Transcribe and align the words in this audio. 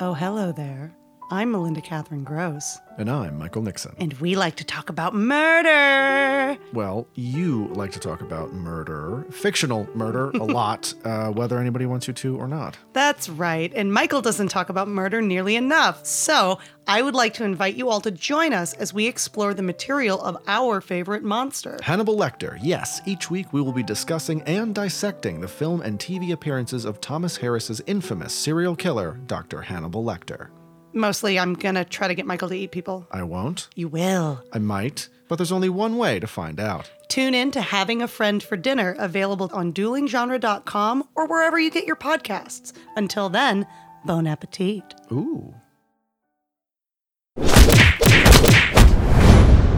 Oh, 0.00 0.12
hello 0.12 0.50
there. 0.50 0.96
I'm 1.34 1.50
Melinda 1.50 1.80
Catherine 1.80 2.22
Gross, 2.22 2.78
And 2.96 3.10
I'm 3.10 3.36
Michael 3.36 3.60
Nixon. 3.62 3.96
and 3.98 4.12
we 4.20 4.36
like 4.36 4.54
to 4.54 4.64
talk 4.64 4.88
about 4.88 5.16
murder. 5.16 6.56
Well, 6.72 7.08
you 7.16 7.66
like 7.74 7.90
to 7.90 7.98
talk 7.98 8.20
about 8.20 8.52
murder, 8.52 9.26
fictional 9.32 9.88
murder, 9.96 10.30
a 10.30 10.44
lot, 10.44 10.94
uh, 11.02 11.30
whether 11.30 11.58
anybody 11.58 11.86
wants 11.86 12.06
you 12.06 12.14
to 12.14 12.36
or 12.36 12.46
not. 12.46 12.78
That's 12.92 13.28
right, 13.28 13.72
and 13.74 13.92
Michael 13.92 14.22
doesn't 14.22 14.46
talk 14.46 14.68
about 14.68 14.86
murder 14.86 15.20
nearly 15.20 15.56
enough. 15.56 16.06
So, 16.06 16.60
I 16.86 17.02
would 17.02 17.16
like 17.16 17.34
to 17.34 17.44
invite 17.44 17.74
you 17.74 17.88
all 17.88 18.00
to 18.02 18.12
join 18.12 18.52
us 18.52 18.72
as 18.74 18.94
we 18.94 19.08
explore 19.08 19.54
the 19.54 19.62
material 19.62 20.22
of 20.22 20.36
our 20.46 20.80
favorite 20.80 21.24
monster. 21.24 21.80
Hannibal 21.82 22.16
Lecter. 22.16 22.60
Yes, 22.62 23.00
each 23.06 23.28
week 23.28 23.52
we 23.52 23.60
will 23.60 23.72
be 23.72 23.82
discussing 23.82 24.40
and 24.42 24.72
dissecting 24.72 25.40
the 25.40 25.48
film 25.48 25.80
and 25.80 25.98
TV 25.98 26.30
appearances 26.32 26.84
of 26.84 27.00
Thomas 27.00 27.36
Harris's 27.38 27.82
infamous 27.88 28.32
serial 28.32 28.76
killer, 28.76 29.18
Dr. 29.26 29.62
Hannibal 29.62 30.04
Lecter. 30.04 30.50
Mostly, 30.94 31.38
I'm 31.40 31.54
gonna 31.54 31.84
try 31.84 32.06
to 32.06 32.14
get 32.14 32.24
Michael 32.24 32.48
to 32.48 32.54
eat 32.54 32.70
people. 32.70 33.06
I 33.10 33.24
won't. 33.24 33.68
You 33.74 33.88
will. 33.88 34.42
I 34.52 34.58
might, 34.58 35.08
but 35.28 35.36
there's 35.36 35.50
only 35.50 35.68
one 35.68 35.96
way 35.96 36.20
to 36.20 36.26
find 36.28 36.60
out. 36.60 36.88
Tune 37.08 37.34
in 37.34 37.50
to 37.50 37.60
Having 37.60 38.00
a 38.00 38.08
Friend 38.08 38.40
for 38.40 38.56
Dinner, 38.56 38.94
available 38.98 39.50
on 39.52 39.72
duelinggenre.com 39.72 41.08
or 41.16 41.26
wherever 41.26 41.58
you 41.58 41.70
get 41.70 41.84
your 41.84 41.96
podcasts. 41.96 42.72
Until 42.96 43.28
then, 43.28 43.66
bon 44.04 44.28
appetit. 44.28 44.94
Ooh. 45.10 45.52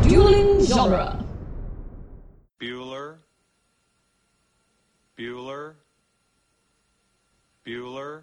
Dueling 0.03 0.65
genre. 0.67 1.25
Bueller. 2.61 3.17
Bueller. 5.19 5.75
Bueller. 7.67 8.23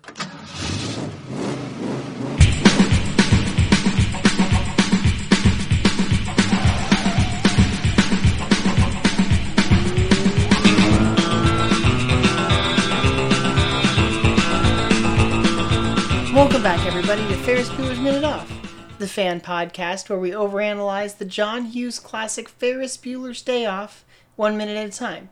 Welcome 16.64 16.82
back, 16.82 16.88
everybody, 16.88 17.28
to 17.28 17.36
Ferris 17.44 17.68
Bueller's 17.72 18.00
Minute 18.00 18.24
Off, 18.24 18.50
the 18.98 19.06
fan 19.06 19.42
podcast 19.42 20.08
where 20.08 20.18
we 20.18 20.32
overanalyze 20.32 21.18
the 21.18 21.26
John 21.26 21.66
Hughes 21.66 22.00
classic 22.00 22.48
Ferris 22.48 22.96
Bueller's 22.96 23.42
Day 23.42 23.66
Off 23.66 24.06
one 24.38 24.56
minute 24.56 24.78
at 24.78 24.88
a 24.88 24.98
time. 24.98 25.28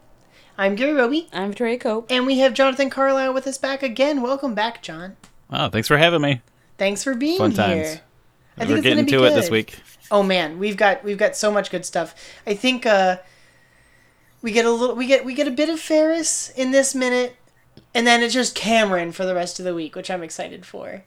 I'm 0.58 0.76
Gary 0.76 0.92
Roby, 0.92 1.30
I'm 1.32 1.52
Victoria 1.52 1.78
Cope. 1.78 2.12
and 2.12 2.26
we 2.26 2.40
have 2.40 2.54
Jonathan 2.54 2.90
Carlisle 2.90 3.34
with 3.34 3.48
us 3.48 3.58
back 3.58 3.82
again. 3.82 4.22
Welcome 4.22 4.54
back, 4.54 4.82
John. 4.84 5.16
Oh, 5.50 5.70
thanks 5.70 5.88
for 5.88 5.98
having 5.98 6.20
me. 6.20 6.42
Thanks 6.78 7.02
for 7.02 7.16
being 7.16 7.40
here. 7.40 7.50
Fun 7.50 7.52
here. 7.52 7.86
times. 7.86 8.02
I 8.58 8.66
think 8.66 8.70
We're 8.76 8.82
getting 8.82 8.98
gonna 8.98 9.06
be 9.06 9.12
to 9.12 9.24
it 9.24 9.34
this 9.34 9.50
week. 9.50 9.80
Oh 10.12 10.24
man, 10.24 10.60
we've 10.60 10.76
got 10.76 11.02
we've 11.02 11.18
got 11.18 11.38
so 11.38 11.50
much 11.50 11.72
good 11.72 11.86
stuff. 11.86 12.14
I 12.46 12.56
think 12.56 12.86
uh, 12.86 13.20
we 14.42 14.52
get 14.52 14.66
a 14.66 14.72
little 14.72 14.98
we 14.98 15.08
get 15.08 15.24
we 15.24 15.34
get 15.34 15.48
a 15.48 15.52
bit 15.52 15.70
of 15.70 15.80
Ferris 15.80 16.50
in 16.50 16.72
this 16.72 16.94
minute, 16.94 17.38
and 17.96 18.06
then 18.06 18.22
it's 18.22 18.34
just 18.34 18.54
Cameron 18.54 19.14
for 19.14 19.26
the 19.26 19.34
rest 19.34 19.60
of 19.60 19.66
the 19.66 19.74
week, 19.74 19.96
which 19.96 20.12
I'm 20.12 20.24
excited 20.24 20.66
for. 20.66 21.06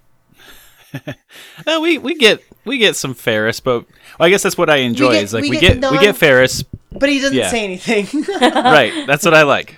Uh, 1.66 1.78
we 1.80 1.98
we 1.98 2.14
get 2.14 2.42
we 2.64 2.78
get 2.78 2.96
some 2.96 3.14
Ferris, 3.14 3.60
but 3.60 3.80
well, 4.18 4.26
I 4.26 4.30
guess 4.30 4.42
that's 4.42 4.56
what 4.58 4.68
I 4.70 4.76
enjoy. 4.76 5.12
get- 5.12 5.24
is 5.24 5.34
like 5.34 5.42
we 5.42 5.50
we, 5.50 5.58
get 5.60 5.80
get, 5.80 5.90
we 5.92 5.98
get 5.98 6.16
Ferris, 6.16 6.62
But 6.90 7.08
he 7.08 7.20
doesn't 7.20 7.36
Yeah. 7.36 7.48
say 7.50 7.64
anything. 7.64 8.06
right? 8.40 9.06
That's 9.06 9.24
what 9.24 9.34
I 9.34 9.42
like. 9.42 9.76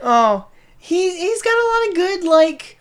Oh, 0.00 0.46
he 0.78 1.18
he's 1.18 1.42
got 1.42 1.52
a 1.54 1.66
lot 1.68 1.88
of 1.88 1.94
good 1.94 2.24
like. 2.24 2.78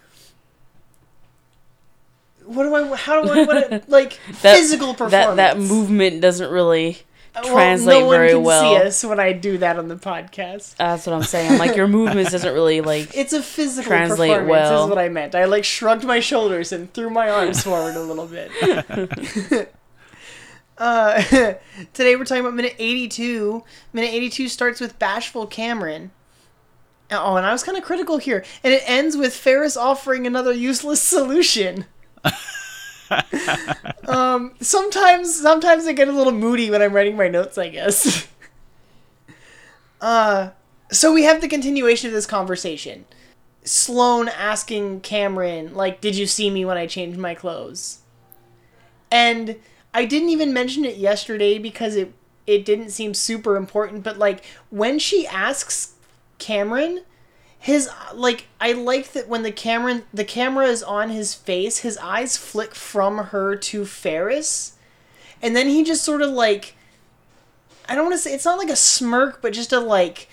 What 2.46 2.64
do 2.64 2.76
I? 2.76 2.96
How 2.98 3.22
do 3.22 3.30
I 3.32 3.46
to 3.46 3.84
like 3.88 4.20
That- 4.42 4.58
physical 4.58 4.94
performance? 4.94 5.12
That 5.12 5.36
that 5.38 5.58
movement 5.60 6.22
doesn't 6.22 6.52
really 6.52 6.98
Well, 7.34 7.54
translate 7.54 8.02
no 8.02 8.08
one 8.08 8.18
very 8.18 8.32
can 8.32 8.44
well. 8.44 8.76
See 8.76 8.88
us 8.88 9.04
when 9.06 9.20
I 9.20 9.32
do 9.32 9.58
that 9.60 9.78
on 9.78 9.88
the 9.88 9.96
podcast. 9.96 10.76
That's 10.76 11.06
what 11.06 11.14
I'm 11.14 11.24
saying. 11.24 11.60
Like 11.60 11.76
your 11.78 11.88
movements 11.88 12.32
doesn't 12.32 12.54
really 12.54 12.82
like. 12.82 13.16
It's 13.16 13.32
a 13.32 13.42
physical 13.42 13.90
Translate 13.90 14.32
performance. 14.32 14.50
well. 14.50 14.84
Is 14.84 14.90
what 14.90 14.98
I 14.98 15.08
meant. 15.10 15.34
I 15.34 15.46
like 15.46 15.64
shrugged 15.64 16.04
my 16.04 16.20
shoulders 16.20 16.72
and 16.74 16.94
threw 16.94 17.10
my 17.10 17.30
arms 17.30 17.64
forward 17.64 17.96
a 17.96 18.02
little 18.02 18.28
bit. 18.28 18.52
uh, 20.78 21.22
today 21.94 22.16
we're 22.18 22.26
talking 22.26 22.42
about 22.42 22.54
minute 22.54 22.76
82. 22.78 23.64
Minute 23.94 24.14
82 24.14 24.50
starts 24.50 24.82
with 24.82 25.00
bashful 25.00 25.48
Cameron. 25.48 26.12
Oh, 27.12 27.36
and 27.36 27.46
I 27.46 27.52
was 27.52 27.64
kind 27.64 27.78
of 27.78 27.84
critical 27.84 28.18
here. 28.18 28.44
And 28.64 28.74
it 28.74 28.84
ends 28.86 29.16
with 29.16 29.34
Ferris 29.34 29.78
offering 29.78 30.28
another 30.28 30.54
useless 30.54 31.02
solution. 31.02 31.86
um, 34.08 34.54
sometimes, 34.62 35.36
sometimes 35.36 35.86
I 35.86 35.94
get 35.94 36.08
a 36.08 36.12
little 36.12 36.34
moody 36.34 36.70
when 36.70 36.82
I'm 36.82 36.94
writing 36.94 37.18
my 37.18 37.28
notes. 37.28 37.58
I 37.58 37.70
guess. 37.70 38.28
uh, 40.02 40.50
so 40.92 41.14
we 41.14 41.24
have 41.24 41.42
the 41.42 41.48
continuation 41.48 42.08
of 42.08 42.14
this 42.14 42.26
conversation. 42.26 43.06
Sloane 43.64 44.28
asking 44.28 45.02
Cameron, 45.02 45.76
like, 45.76 46.02
did 46.02 46.16
you 46.16 46.26
see 46.26 46.50
me 46.50 46.66
when 46.66 46.78
I 46.78 46.88
changed 46.88 47.20
my 47.20 47.36
clothes? 47.36 48.00
And 49.12 49.58
I 49.94 50.06
didn't 50.06 50.30
even 50.30 50.54
mention 50.54 50.86
it 50.86 50.98
yesterday 50.98 51.58
because 51.58 51.96
it 51.96 52.14
it 52.48 52.66
didn't 52.66 52.90
seem 52.90 53.14
super 53.14 53.56
important, 53.56 54.04
but 54.04 54.18
like 54.18 54.44
when 54.70 55.00
she 55.00 55.28
asks 55.28 55.94
Cameron, 56.40 57.04
his 57.62 57.88
like 58.12 58.48
I 58.60 58.72
like 58.72 59.12
that 59.12 59.28
when 59.28 59.44
the 59.44 59.52
camera 59.52 60.02
the 60.12 60.26
camera 60.26 60.66
is 60.66 60.82
on 60.82 61.12
his 61.12 61.36
face, 61.36 61.80
his 61.80 61.96
eyes 62.00 62.36
flick 62.36 62.74
from 62.74 63.20
her 63.26 63.56
to 63.56 63.86
Ferris. 63.86 64.78
And 65.44 65.56
then 65.56 65.70
he 65.70 65.84
just 65.84 66.04
sort 66.04 66.24
of 66.24 66.32
like 66.32 66.74
I 67.88 67.94
don't 67.94 68.06
want 68.06 68.16
to 68.16 68.18
say 68.18 68.34
it's 68.34 68.46
not 68.46 68.58
like 68.58 68.72
a 68.72 68.76
smirk, 68.76 69.44
but 69.44 69.54
just 69.54 69.72
a 69.72 69.80
like 69.80 70.28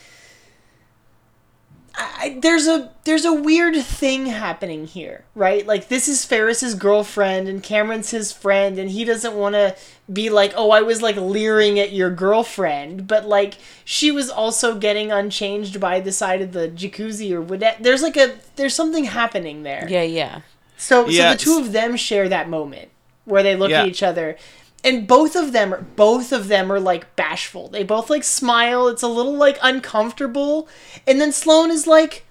I, 2.00 2.38
there's 2.40 2.66
a 2.68 2.90
there's 3.04 3.24
a 3.24 3.32
weird 3.34 3.74
thing 3.76 4.26
happening 4.26 4.86
here, 4.86 5.24
right? 5.34 5.66
Like 5.66 5.88
this 5.88 6.06
is 6.08 6.24
Ferris's 6.24 6.74
girlfriend 6.74 7.48
and 7.48 7.62
Cameron's 7.62 8.10
his 8.10 8.30
friend, 8.32 8.78
and 8.78 8.90
he 8.90 9.04
doesn't 9.04 9.34
want 9.34 9.54
to 9.54 9.74
be 10.12 10.30
like, 10.30 10.52
oh, 10.56 10.70
I 10.70 10.82
was 10.82 11.02
like 11.02 11.16
leering 11.16 11.78
at 11.80 11.92
your 11.92 12.10
girlfriend, 12.10 13.06
but 13.08 13.26
like 13.26 13.54
she 13.84 14.10
was 14.12 14.30
also 14.30 14.76
getting 14.78 15.10
unchanged 15.10 15.80
by 15.80 15.98
the 16.00 16.12
side 16.12 16.40
of 16.40 16.52
the 16.52 16.68
jacuzzi 16.68 17.32
or 17.32 17.40
whatever. 17.42 17.82
There's 17.82 18.02
like 18.02 18.16
a 18.16 18.36
there's 18.56 18.74
something 18.74 19.04
happening 19.04 19.64
there. 19.64 19.86
Yeah, 19.90 20.02
yeah. 20.02 20.40
So, 20.76 21.08
so 21.10 21.30
the 21.32 21.36
two 21.36 21.58
of 21.58 21.72
them 21.72 21.96
share 21.96 22.28
that 22.28 22.48
moment 22.48 22.90
where 23.24 23.42
they 23.42 23.56
look 23.56 23.70
Yeah. 23.70 23.82
at 23.82 23.88
each 23.88 24.02
other, 24.04 24.36
and 24.84 25.06
both 25.06 25.34
of 25.36 25.52
them, 25.52 25.74
are 25.74 25.82
both 25.82 26.32
of 26.32 26.48
them 26.48 26.70
are 26.70 26.80
like 26.80 27.14
bashful. 27.16 27.68
They 27.68 27.82
both 27.84 28.08
like 28.10 28.24
smile. 28.24 28.88
It's 28.88 29.02
a 29.02 29.08
little 29.08 29.34
like 29.36 29.58
uncomfortable, 29.62 30.68
and 31.06 31.20
then 31.20 31.32
Sloane 31.32 31.70
is 31.70 31.86
like, 31.86 32.24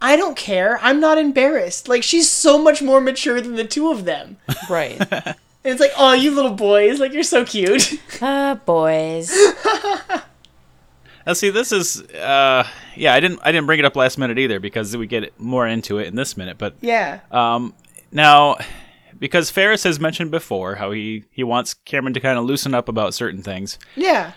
"I 0.00 0.16
don't 0.16 0.36
care. 0.36 0.78
I'm 0.82 1.00
not 1.00 1.18
embarrassed." 1.18 1.88
Like 1.88 2.02
she's 2.02 2.28
so 2.30 2.56
much 2.62 2.80
more 2.82 3.00
mature 3.00 3.40
than 3.40 3.56
the 3.56 3.64
two 3.64 3.90
of 3.90 4.04
them, 4.04 4.38
Right. 4.68 4.98
and 5.12 5.36
it's 5.64 5.80
like, 5.80 5.92
"Oh, 5.96 6.12
you 6.14 6.30
little 6.30 6.54
boys! 6.54 7.00
Like 7.00 7.12
you're 7.12 7.22
so 7.22 7.44
cute." 7.44 8.00
Ah, 8.22 8.60
boys. 8.66 9.32
Now, 11.26 11.34
see, 11.34 11.50
this 11.50 11.70
is 11.70 12.02
uh, 12.14 12.66
yeah. 12.96 13.14
I 13.14 13.20
didn't 13.20 13.40
I 13.44 13.52
didn't 13.52 13.66
bring 13.66 13.78
it 13.78 13.84
up 13.84 13.94
last 13.94 14.16
minute 14.18 14.38
either 14.38 14.58
because 14.58 14.96
we 14.96 15.06
get 15.06 15.38
more 15.38 15.66
into 15.66 15.98
it 15.98 16.06
in 16.06 16.16
this 16.16 16.36
minute. 16.36 16.56
But 16.58 16.74
yeah, 16.80 17.20
um, 17.30 17.74
now 18.10 18.56
because 19.20 19.50
Ferris 19.50 19.84
has 19.84 20.00
mentioned 20.00 20.32
before 20.32 20.74
how 20.76 20.90
he 20.90 21.24
he 21.30 21.44
wants 21.44 21.74
Cameron 21.74 22.14
to 22.14 22.20
kind 22.20 22.36
of 22.38 22.44
loosen 22.44 22.74
up 22.74 22.88
about 22.88 23.14
certain 23.14 23.42
things. 23.42 23.78
yeah, 23.94 24.32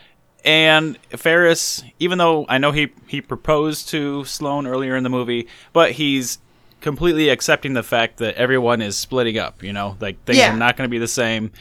And 0.46 0.98
Ferris, 1.18 1.84
even 2.00 2.18
though 2.20 2.46
I 2.50 2.58
know 2.60 2.72
he 2.72 2.90
he 3.08 3.22
proposed 3.22 3.90
to 3.90 4.24
Sloane 4.26 4.68
earlier 4.68 4.96
in 4.96 5.04
the 5.04 5.10
movie, 5.10 5.48
but 5.72 5.94
he's 5.94 6.38
completely 6.82 7.30
accepting 7.30 7.74
the 7.74 7.82
fact 7.84 8.18
that 8.18 8.36
everyone 8.36 8.82
is 8.82 8.96
splitting 8.98 9.38
up. 9.38 9.64
You 9.64 9.72
know, 9.74 9.98
like 10.00 10.24
things 10.26 10.38
Yeah. 10.38 10.54
are 10.54 10.58
not 10.58 10.76
going 10.78 10.88
to 10.88 10.92
be 10.92 11.00
the 11.00 11.08
same. 11.08 11.52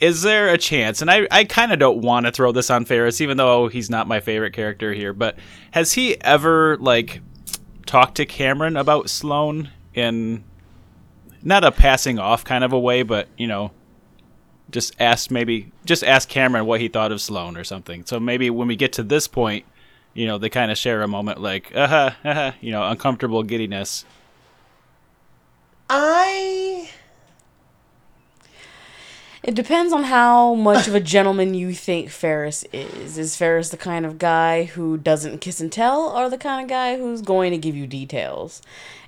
Is 0.00 0.22
there 0.22 0.48
a 0.48 0.58
chance? 0.58 1.00
And 1.00 1.08
I, 1.08 1.28
I 1.30 1.44
kind 1.44 1.70
of 1.72 1.78
don't 1.78 2.00
want 2.00 2.26
to 2.26 2.32
throw 2.32 2.50
this 2.50 2.70
on 2.70 2.84
Ferris, 2.86 3.20
even 3.20 3.36
though 3.36 3.68
he's 3.68 3.88
not 3.88 4.08
my 4.08 4.18
favorite 4.18 4.52
character 4.52 4.92
here. 4.92 5.12
But 5.12 5.36
has 5.70 5.92
he 5.92 6.20
ever 6.22 6.76
like 6.78 7.20
talked 7.86 8.16
to 8.16 8.26
Cameron 8.26 8.76
about 8.76 9.10
Sloane 9.10 9.70
in 9.94 10.42
not 11.42 11.64
a 11.64 11.72
passing 11.72 12.18
off 12.18 12.44
kind 12.44 12.64
of 12.64 12.72
a 12.72 12.78
way, 12.78 13.02
but 13.02 13.28
you 13.36 13.46
know, 13.46 13.72
just 14.70 14.94
ask 15.00 15.30
maybe 15.30 15.70
just 15.84 16.04
ask 16.04 16.28
Cameron 16.28 16.66
what 16.66 16.80
he 16.80 16.88
thought 16.88 17.12
of 17.12 17.20
Sloane 17.20 17.56
or 17.56 17.64
something. 17.64 18.04
So 18.04 18.18
maybe 18.18 18.50
when 18.50 18.68
we 18.68 18.76
get 18.76 18.92
to 18.94 19.02
this 19.02 19.28
point, 19.28 19.64
you 20.14 20.26
know, 20.26 20.38
they 20.38 20.48
kind 20.48 20.70
of 20.70 20.78
share 20.78 21.02
a 21.02 21.08
moment 21.08 21.40
like, 21.40 21.74
uh 21.74 21.86
huh, 21.86 22.10
uh-huh, 22.24 22.52
you 22.60 22.70
know, 22.70 22.88
uncomfortable 22.88 23.42
giddiness. 23.42 24.04
I 25.88 26.88
It 29.42 29.56
depends 29.56 29.92
on 29.92 30.04
how 30.04 30.54
much 30.54 30.86
of 30.86 30.94
a 30.94 31.00
gentleman 31.00 31.54
you 31.54 31.74
think 31.74 32.10
Ferris 32.10 32.64
is. 32.72 33.18
Is 33.18 33.36
Ferris 33.36 33.70
the 33.70 33.76
kind 33.76 34.06
of 34.06 34.16
guy 34.16 34.64
who 34.64 34.96
doesn't 34.96 35.40
kiss 35.40 35.60
and 35.60 35.72
tell, 35.72 36.16
or 36.16 36.30
the 36.30 36.38
kind 36.38 36.62
of 36.62 36.70
guy 36.70 36.96
who's 36.96 37.22
going 37.22 37.50
to 37.50 37.58
give 37.58 37.74
you 37.74 37.88
details? 37.88 38.62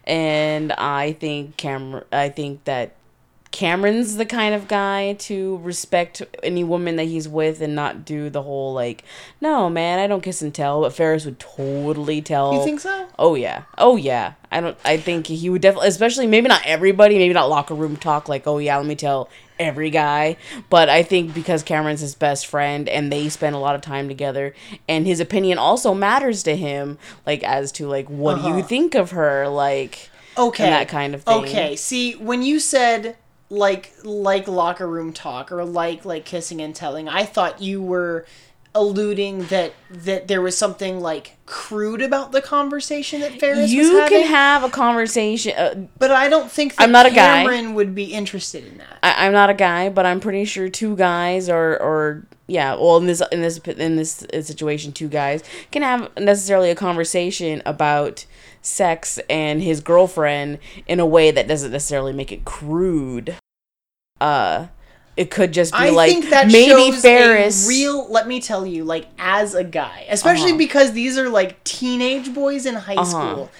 And 0.04 0.72
I 0.72 1.12
think 1.12 1.56
Cameron. 1.56 2.04
I 2.12 2.28
think 2.28 2.64
that 2.64 2.94
Cameron's 3.54 4.16
the 4.16 4.26
kind 4.26 4.52
of 4.52 4.66
guy 4.66 5.12
to 5.12 5.58
respect 5.58 6.20
any 6.42 6.64
woman 6.64 6.96
that 6.96 7.04
he's 7.04 7.28
with 7.28 7.60
and 7.60 7.72
not 7.72 8.04
do 8.04 8.28
the 8.28 8.42
whole 8.42 8.74
like, 8.74 9.04
no 9.40 9.70
man, 9.70 10.00
I 10.00 10.08
don't 10.08 10.22
kiss 10.22 10.42
and 10.42 10.52
tell. 10.52 10.80
But 10.80 10.92
Ferris 10.92 11.24
would 11.24 11.38
totally 11.38 12.20
tell. 12.20 12.52
You 12.52 12.64
think 12.64 12.80
so? 12.80 13.06
Oh 13.16 13.36
yeah. 13.36 13.62
Oh 13.78 13.94
yeah. 13.94 14.32
I 14.50 14.60
don't 14.60 14.76
I 14.84 14.96
think 14.96 15.28
he 15.28 15.48
would 15.48 15.62
definitely 15.62 15.88
especially 15.88 16.26
maybe 16.26 16.48
not 16.48 16.62
everybody, 16.64 17.16
maybe 17.16 17.32
not 17.32 17.48
locker 17.48 17.74
room 17.74 17.96
talk 17.96 18.28
like, 18.28 18.46
"Oh 18.48 18.58
yeah, 18.58 18.76
let 18.76 18.86
me 18.86 18.96
tell 18.96 19.28
every 19.58 19.90
guy." 19.90 20.36
But 20.70 20.88
I 20.88 21.02
think 21.02 21.34
because 21.34 21.62
Cameron's 21.62 22.00
his 22.00 22.14
best 22.14 22.46
friend 22.46 22.88
and 22.88 23.12
they 23.12 23.28
spend 23.28 23.54
a 23.54 23.58
lot 23.58 23.74
of 23.74 23.80
time 23.80 24.08
together 24.08 24.54
and 24.88 25.06
his 25.06 25.20
opinion 25.20 25.58
also 25.58 25.94
matters 25.94 26.42
to 26.44 26.56
him 26.56 26.98
like 27.26 27.42
as 27.42 27.72
to 27.72 27.86
like 27.86 28.08
what 28.08 28.36
do 28.36 28.48
you 28.48 28.54
uh-huh. 28.54 28.62
think 28.66 28.94
of 28.94 29.12
her 29.12 29.48
like 29.48 30.10
Okay. 30.36 30.64
and 30.64 30.72
that 30.72 30.88
kind 30.88 31.14
of 31.14 31.22
thing. 31.22 31.44
Okay. 31.44 31.76
See, 31.76 32.14
when 32.14 32.42
you 32.42 32.58
said 32.58 33.16
like 33.50 33.92
like 34.02 34.48
locker 34.48 34.86
room 34.86 35.12
talk 35.12 35.52
or 35.52 35.64
like 35.64 36.04
like 36.04 36.24
kissing 36.24 36.60
and 36.60 36.74
telling, 36.74 37.08
I 37.08 37.24
thought 37.24 37.60
you 37.62 37.82
were 37.82 38.26
alluding 38.74 39.44
that 39.44 39.72
that 39.90 40.26
there 40.26 40.42
was 40.42 40.58
something 40.58 41.00
like 41.00 41.36
crude 41.46 42.02
about 42.02 42.32
the 42.32 42.42
conversation 42.42 43.20
that 43.20 43.38
Ferris 43.38 43.58
was 43.60 43.72
You 43.72 43.98
having. 44.00 44.22
can 44.22 44.28
have 44.28 44.64
a 44.64 44.68
conversation 44.68 45.52
uh, 45.56 45.86
but 45.98 46.10
I 46.10 46.28
don't 46.28 46.50
think 46.50 46.74
that 46.74 46.82
I'm 46.82 46.90
not 46.92 47.06
a 47.06 47.10
guy. 47.10 47.44
Cameron 47.44 47.74
would 47.74 47.94
be 47.94 48.04
interested 48.12 48.64
in 48.66 48.78
that. 48.78 48.98
I, 49.02 49.26
I'm 49.26 49.32
not 49.32 49.48
a 49.50 49.54
guy, 49.54 49.88
but 49.90 50.06
I'm 50.06 50.18
pretty 50.20 50.44
sure 50.44 50.68
two 50.68 50.96
guys 50.96 51.48
or 51.48 51.80
or 51.80 52.26
yeah, 52.46 52.74
well 52.74 52.96
in 52.96 53.06
this 53.06 53.22
in 53.30 53.42
this 53.42 53.58
in 53.58 53.96
this 53.96 54.26
situation, 54.42 54.92
two 54.92 55.08
guys 55.08 55.42
can 55.70 55.82
have 55.82 56.10
necessarily 56.18 56.70
a 56.70 56.74
conversation 56.74 57.62
about 57.64 58.26
sex 58.60 59.18
and 59.30 59.62
his 59.62 59.80
girlfriend 59.80 60.58
in 60.86 60.98
a 60.98 61.06
way 61.06 61.30
that 61.30 61.46
doesn't 61.46 61.70
necessarily 61.72 62.12
make 62.12 62.32
it 62.32 62.44
crude. 62.44 63.36
Uh, 64.20 64.66
it 65.16 65.30
could 65.30 65.52
just 65.52 65.72
be 65.72 65.78
I 65.78 65.90
like 65.90 66.10
think 66.10 66.30
that 66.30 66.46
maybe 66.48 66.70
shows 66.92 67.02
Ferris. 67.02 67.66
a 67.66 67.68
real. 67.68 68.08
Let 68.10 68.26
me 68.26 68.40
tell 68.40 68.66
you, 68.66 68.84
like 68.84 69.06
as 69.18 69.54
a 69.54 69.64
guy, 69.64 70.06
especially 70.08 70.50
Uh-huh. 70.50 70.58
because 70.58 70.92
these 70.92 71.16
are 71.18 71.28
like 71.28 71.62
teenage 71.64 72.34
boys 72.34 72.66
in 72.66 72.74
high 72.74 73.04
school. 73.04 73.50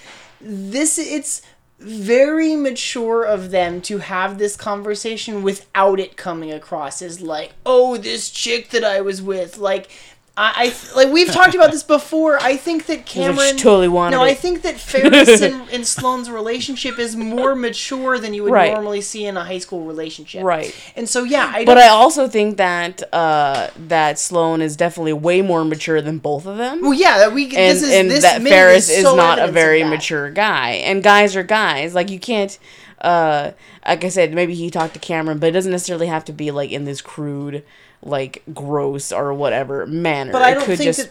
This 0.41 0.99
it's 0.99 1.43
very 1.81 2.57
mature 2.57 3.25
of 3.25 3.51
them 3.51 3.81
to 3.83 3.99
have 3.99 4.39
this 4.39 4.57
conversation 4.57 5.43
without 5.43 6.01
it 6.01 6.17
coming 6.17 6.51
across 6.53 7.03
as 7.03 7.21
like, 7.21 7.53
oh, 7.67 7.97
this 7.97 8.31
chick 8.31 8.71
that 8.71 8.85
I 8.85 9.01
was 9.01 9.21
with, 9.23 9.59
like. 9.59 9.91
I, 10.37 10.73
I 10.95 10.97
like 10.97 11.13
we've 11.13 11.31
talked 11.31 11.55
about 11.55 11.71
this 11.71 11.85
before. 11.85 12.39
I 12.41 12.57
think 12.57 12.87
that 12.87 12.97
like 12.99 13.07
Cameron 13.07 13.57
totally 13.57 13.87
wanted 13.89 14.17
No, 14.17 14.23
I 14.25 14.35
think 14.35 14.63
that 14.63 14.81
Ferris 14.81 15.41
and, 15.41 15.69
and 15.73 15.87
Sloane's 15.87 16.29
relationship 16.29 16.99
is 16.99 17.15
more 17.15 17.55
mature 17.55 18.19
than 18.19 18.35
you 18.35 18.43
would 18.43 18.53
Right. 18.53 18.73
normally 18.73 19.01
see 19.01 19.27
in 19.27 19.37
a 19.37 19.45
high 19.45 19.59
school 19.59 19.85
relationship. 19.85 20.43
Right. 20.43 20.75
And 20.97 21.09
so 21.09 21.23
yeah, 21.23 21.53
I 21.55 21.65
but 21.65 21.79
I 21.79 21.89
also 21.89 22.27
think 22.27 22.57
that 22.57 23.03
uh, 23.13 23.69
that 23.87 24.19
Sloane 24.19 24.61
is 24.61 24.77
definitely 24.77 25.13
way 25.13 25.41
more 25.41 25.65
mature 25.65 26.01
than 26.01 26.19
both 26.19 26.47
of 26.47 26.57
them. 26.57 26.81
Well, 26.83 26.95
yeah, 26.95 27.19
that 27.19 27.33
we 27.33 27.45
and, 27.45 27.53
this 27.53 27.83
is 27.85 27.93
and 27.93 28.11
this 28.11 28.23
that 28.23 28.43
Ferris 28.43 28.91
is, 28.91 29.05
so 29.05 29.15
not 29.15 29.39
a 29.39 29.53
very 29.53 29.85
mature 29.85 30.31
guy. 30.31 30.71
And 30.71 31.03
guys 31.03 31.37
are 31.37 31.45
guys. 31.45 31.95
Like 31.95 32.11
you 32.11 32.19
can't 32.19 32.59
uh 33.01 33.53
like 33.87 34.05
I 34.05 34.09
said, 34.09 34.33
maybe 34.33 34.55
he 34.55 34.71
talked 34.71 34.95
to 34.95 35.01
Cameron, 35.01 35.39
but 35.39 35.49
it 35.49 35.53
doesn't 35.53 35.71
necessarily 35.71 36.07
have 36.07 36.25
to 36.25 36.33
be 36.33 36.51
like 36.51 36.71
in 36.73 36.87
this 36.87 37.01
crude, 37.03 37.63
like 38.05 38.43
gross 38.53 39.13
or 39.13 39.35
whatever 39.35 39.87
manner. 39.87 40.33
But 40.33 40.43
I 40.43 40.55
don't 40.55 40.65
could 40.65 40.79
think 40.79 40.95
just 40.95 41.11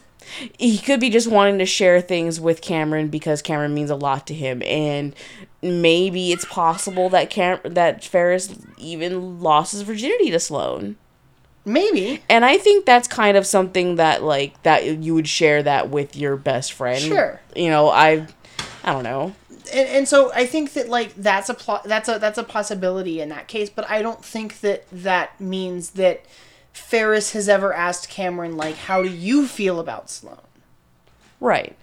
he 0.57 0.77
could 0.77 0.99
be 0.99 1.09
just 1.09 1.27
wanting 1.27 1.59
to 1.59 1.65
share 1.65 1.99
things 2.01 2.39
with 2.39 2.61
Cameron 2.61 3.09
because 3.09 3.41
Cameron 3.41 3.73
means 3.73 3.89
a 3.89 3.95
lot 3.95 4.25
to 4.27 4.33
him 4.33 4.61
and 4.63 5.13
maybe 5.61 6.31
it's 6.31 6.45
possible 6.45 7.09
that 7.09 7.29
Cam- 7.29 7.59
that 7.63 8.03
Ferris 8.03 8.55
even 8.77 9.41
lost 9.41 9.71
his 9.71 9.81
virginity 9.81 10.31
to 10.31 10.39
Sloane. 10.39 10.97
Maybe. 11.65 12.21
And 12.29 12.43
I 12.43 12.57
think 12.57 12.85
that's 12.85 13.07
kind 13.07 13.37
of 13.37 13.45
something 13.45 13.95
that 13.95 14.23
like 14.23 14.61
that 14.63 14.85
you 14.85 15.13
would 15.13 15.27
share 15.27 15.63
that 15.63 15.89
with 15.89 16.15
your 16.15 16.35
best 16.35 16.73
friend. 16.73 17.01
Sure. 17.01 17.39
You 17.55 17.69
know, 17.69 17.89
I 17.89 18.27
I 18.83 18.91
don't 18.91 19.03
know. 19.03 19.33
And, 19.73 19.87
and 19.87 20.07
so 20.07 20.31
I 20.33 20.45
think 20.45 20.73
that 20.73 20.89
like 20.89 21.15
that's 21.15 21.49
a 21.49 21.53
pl- 21.53 21.81
that's 21.85 22.09
a 22.09 22.19
that's 22.19 22.37
a 22.37 22.43
possibility 22.43 23.21
in 23.21 23.29
that 23.29 23.47
case, 23.47 23.69
but 23.69 23.89
I 23.89 24.01
don't 24.01 24.23
think 24.23 24.59
that 24.59 24.85
that 24.91 25.39
means 25.39 25.91
that 25.91 26.25
Ferris 26.73 27.31
has 27.33 27.47
ever 27.47 27.73
asked 27.73 28.09
Cameron 28.09 28.57
like 28.57 28.75
how 28.75 29.01
do 29.03 29.09
you 29.09 29.47
feel 29.47 29.79
about 29.79 30.09
Sloane? 30.09 30.37
Right. 31.39 31.75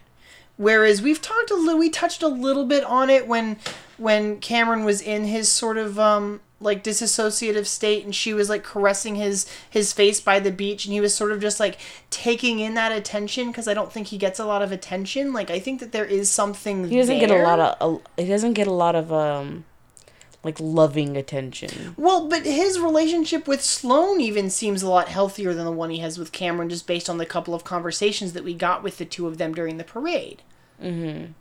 Whereas 0.57 1.01
we've 1.01 1.23
talked 1.23 1.51
a 1.51 1.55
little, 1.55 1.79
we 1.79 1.89
touched 1.89 2.23
a 2.23 2.29
little 2.29 2.67
bit 2.67 2.85
on 2.85 3.09
it 3.09 3.27
when 3.27 3.57
when 3.97 4.41
Cameron 4.41 4.85
was 4.85 5.01
in 5.01 5.25
his 5.25 5.49
sort 5.49 5.79
of 5.79 5.99
um 5.99 6.41
like 6.61 6.85
disassociative 6.85 7.65
state 7.65 8.05
and 8.05 8.15
she 8.15 8.35
was 8.35 8.51
like 8.51 8.63
caressing 8.63 9.15
his 9.15 9.47
his 9.71 9.93
face 9.95 10.21
by 10.21 10.39
the 10.39 10.51
beach 10.51 10.85
and 10.85 10.93
he 10.93 11.01
was 11.01 11.15
sort 11.15 11.33
of 11.33 11.41
just 11.41 11.59
like 11.59 11.79
taking 12.11 12.59
in 12.61 12.75
that 12.75 12.93
attention 12.93 13.47
because 13.47 13.67
I 13.67 13.73
don't 13.73 13.91
think 13.91 14.09
he 14.09 14.19
gets 14.19 14.39
a 14.39 14.45
lot 14.45 14.61
of 14.61 14.71
attention. 14.71 15.33
Like 15.33 15.51
I 15.51 15.59
think 15.59 15.81
that 15.81 15.93
there 15.93 16.05
is 16.05 16.31
something 16.31 16.87
He 16.89 16.99
doesn't 16.99 17.19
get 17.19 17.31
a 17.31 17.43
lot 17.43 17.59
of 17.59 18.03
a, 18.19 18.23
he 18.23 18.29
doesn't 18.29 18.53
get 18.53 18.67
a 18.67 18.73
lot 18.73 18.95
of 18.95 19.11
um 19.13 19.65
like 20.43 20.59
loving 20.59 21.17
attention. 21.17 21.95
Well, 21.99 22.29
but 22.29 22.45
his 22.45 22.81
relationship 22.81 23.47
with 23.47 23.63
Sloane 23.63 24.21
even 24.21 24.49
seems 24.49 24.83
a 24.83 24.89
lot 24.89 25.09
healthier 25.09 25.53
than 25.53 25.67
the 25.67 25.73
one 25.73 25.91
he 25.91 25.99
has 25.99 26.19
with 26.19 26.33
Cameron, 26.33 26.71
just 26.71 26.87
based 26.87 27.11
on 27.11 27.19
the 27.19 27.27
couple 27.27 27.55
of 27.55 27.65
conversations 27.65 28.33
that 28.33 28.45
we 28.45 28.55
got 28.55 28.83
with 28.83 28.99
the 28.99 29.05
two 29.05 29.27
of 29.27 29.37
them 29.39 29.53
during 29.53 29.77
the 29.77 29.85
parade. 29.85 30.43
Mm-hmm. 30.83 31.33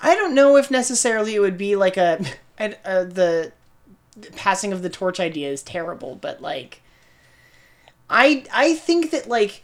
I 0.00 0.14
don't 0.14 0.34
know 0.34 0.56
if 0.56 0.70
necessarily 0.70 1.34
it 1.34 1.40
would 1.40 1.58
be 1.58 1.76
like 1.76 1.96
a, 1.96 2.24
a, 2.58 2.74
a 2.84 3.04
the 3.04 3.52
passing 4.34 4.72
of 4.72 4.82
the 4.82 4.90
torch 4.90 5.20
idea 5.20 5.50
is 5.50 5.62
terrible, 5.62 6.16
but 6.16 6.40
like, 6.40 6.80
I 8.08 8.44
I 8.52 8.74
think 8.74 9.10
that 9.10 9.28
like. 9.28 9.62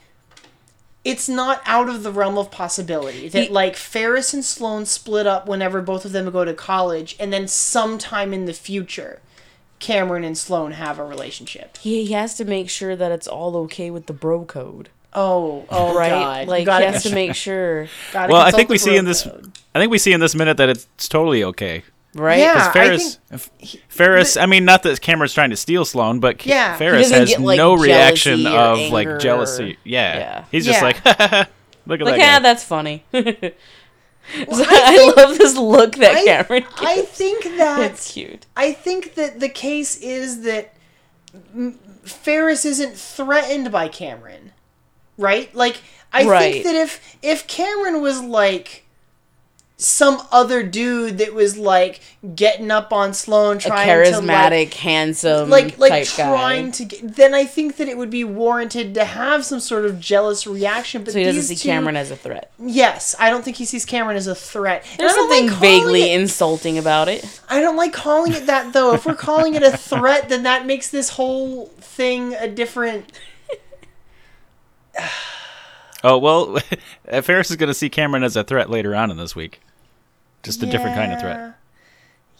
It's 1.04 1.28
not 1.28 1.60
out 1.66 1.88
of 1.90 2.02
the 2.02 2.10
realm 2.10 2.38
of 2.38 2.50
possibility 2.50 3.28
that 3.28 3.42
He- 3.44 3.48
like 3.50 3.76
Ferris 3.76 4.32
and 4.32 4.44
Sloane 4.44 4.86
split 4.86 5.26
up 5.26 5.46
whenever 5.46 5.82
both 5.82 6.04
of 6.04 6.12
them 6.12 6.30
go 6.30 6.44
to 6.44 6.54
college, 6.54 7.14
and 7.20 7.32
then 7.32 7.46
sometime 7.46 8.32
in 8.32 8.46
the 8.46 8.54
future, 8.54 9.20
Cameron 9.80 10.24
and 10.24 10.36
Sloane 10.38 10.72
have 10.72 10.98
a 10.98 11.04
relationship. 11.04 11.76
He, 11.78 12.04
he 12.06 12.12
has 12.14 12.34
to 12.36 12.44
make 12.46 12.70
sure 12.70 12.96
that 12.96 13.12
it's 13.12 13.26
all 13.28 13.54
okay 13.58 13.90
with 13.90 14.06
the 14.06 14.12
bro 14.14 14.44
code. 14.46 14.88
Oh, 15.12 15.64
oh 15.68 15.94
Right? 15.94 16.08
God! 16.08 16.48
Like 16.48 16.64
gotta, 16.64 16.86
he 16.86 16.92
has 16.92 17.02
to 17.04 17.14
make 17.14 17.34
sure, 17.34 17.86
gotta 18.12 18.32
Well, 18.32 18.40
I 18.42 18.50
think 18.50 18.68
we 18.70 18.78
see 18.78 18.96
in 18.96 19.04
this. 19.04 19.22
code. 19.24 19.52
I 19.74 19.78
think 19.78 19.90
we 19.92 19.98
see 19.98 20.12
in 20.12 20.20
this 20.20 20.34
minute 20.34 20.56
that 20.56 20.68
it's 20.70 21.08
totally 21.08 21.44
okay. 21.44 21.82
Right? 22.14 22.38
Yeah. 22.38 22.52
Because 22.52 22.66
I 22.68 22.72
Ferris, 22.72 23.14
think- 23.68 23.82
Ferris. 23.88 24.36
I 24.36 24.46
mean, 24.46 24.64
not 24.64 24.82
that 24.84 25.00
Cameron's 25.00 25.32
trying 25.34 25.50
to 25.50 25.56
steal 25.56 25.84
Sloane, 25.84 26.20
but 26.20 26.44
Yeah. 26.46 26.76
Ferris 26.76 27.10
has 27.10 27.30
get, 27.30 27.40
like, 27.40 27.56
no 27.58 27.74
reaction 27.74 28.46
of 28.46 28.78
anger 28.78 28.92
like 28.94 29.06
or- 29.06 29.18
jealousy. 29.18 29.78
Yeah. 29.84 30.16
Yeah. 30.18 30.44
he's 30.50 30.64
just 30.66 30.80
Yeah. 30.80 30.84
like, 30.86 31.04
look 31.86 32.00
at 32.00 32.06
Like, 32.06 32.16
that 32.16 32.18
guy. 32.18 32.36
Ah, 32.36 32.40
that's 32.40 32.64
funny. 32.64 33.04
So 34.32 34.64
I 34.66 35.12
I, 35.16 35.22
love 35.22 35.36
this 35.36 35.54
look 35.54 35.96
that 35.96 36.14
I, 36.16 36.24
Cameron 36.24 36.62
gets. 36.62 36.80
I 36.80 37.02
think 37.02 37.44
that 37.58 37.90
it's 37.90 38.10
cute. 38.14 38.46
I 38.56 38.72
think 38.72 39.16
that 39.16 39.38
the 39.38 39.50
case 39.50 39.98
is 39.98 40.44
that 40.44 40.72
Ferris 42.04 42.64
isn't 42.64 42.96
threatened 42.96 43.70
by 43.70 43.88
Cameron, 43.88 44.52
right? 45.18 45.54
Like 45.54 45.82
I 46.10 46.24
Right. 46.24 46.52
think 46.54 46.64
that 46.64 46.74
if 46.74 47.18
if 47.22 47.46
Cameron 47.46 48.00
was 48.00 48.22
like 48.22 48.83
some 49.84 50.22
other 50.32 50.62
dude 50.62 51.18
that 51.18 51.34
was 51.34 51.56
like 51.58 52.00
getting 52.34 52.70
up 52.70 52.92
on 52.92 53.12
Sloane 53.14 53.58
A 53.58 53.60
trying 53.60 53.88
charismatic, 53.88 54.70
to 54.70 54.78
handsome, 54.78 55.50
like 55.50 55.78
like, 55.78 55.78
like 55.78 55.92
type 55.92 56.06
trying 56.06 56.64
guy. 56.66 56.70
to 56.70 56.84
get 56.86 57.16
then 57.16 57.34
I 57.34 57.44
think 57.44 57.76
that 57.76 57.88
it 57.88 57.98
would 57.98 58.10
be 58.10 58.24
warranted 58.24 58.94
to 58.94 59.04
have 59.04 59.44
some 59.44 59.60
sort 59.60 59.84
of 59.84 60.00
jealous 60.00 60.46
reaction 60.46 61.04
but 61.04 61.12
So 61.12 61.18
he 61.18 61.24
doesn't 61.24 61.40
these 61.40 61.48
see 61.48 61.56
two- 61.56 61.68
Cameron 61.68 61.96
as 61.96 62.10
a 62.10 62.16
threat. 62.16 62.50
Yes, 62.58 63.14
I 63.18 63.30
don't 63.30 63.44
think 63.44 63.56
he 63.58 63.64
sees 63.64 63.84
Cameron 63.84 64.16
as 64.16 64.26
a 64.26 64.34
threat. 64.34 64.86
There's 64.96 65.14
something 65.14 65.48
like 65.48 65.56
vaguely 65.58 66.10
it- 66.12 66.20
insulting 66.20 66.78
about 66.78 67.08
it. 67.08 67.40
I 67.48 67.60
don't 67.60 67.76
like 67.76 67.92
calling 67.92 68.32
it 68.32 68.46
that 68.46 68.72
though. 68.72 68.94
If 68.94 69.04
we're 69.06 69.14
calling 69.14 69.54
it 69.54 69.62
a 69.62 69.76
threat, 69.76 70.28
then 70.28 70.44
that 70.44 70.66
makes 70.66 70.88
this 70.88 71.10
whole 71.10 71.66
thing 71.80 72.34
a 72.34 72.48
different. 72.48 73.12
oh 76.04 76.18
well, 76.18 76.58
Ferris 77.22 77.50
is 77.50 77.56
going 77.56 77.68
to 77.68 77.74
see 77.74 77.90
Cameron 77.90 78.22
as 78.24 78.36
a 78.36 78.44
threat 78.44 78.70
later 78.70 78.94
on 78.94 79.10
in 79.10 79.16
this 79.16 79.34
week. 79.36 79.60
Just 80.44 80.62
a 80.62 80.66
different 80.66 80.94
kind 80.96 81.12
of 81.12 81.20
threat. 81.20 81.54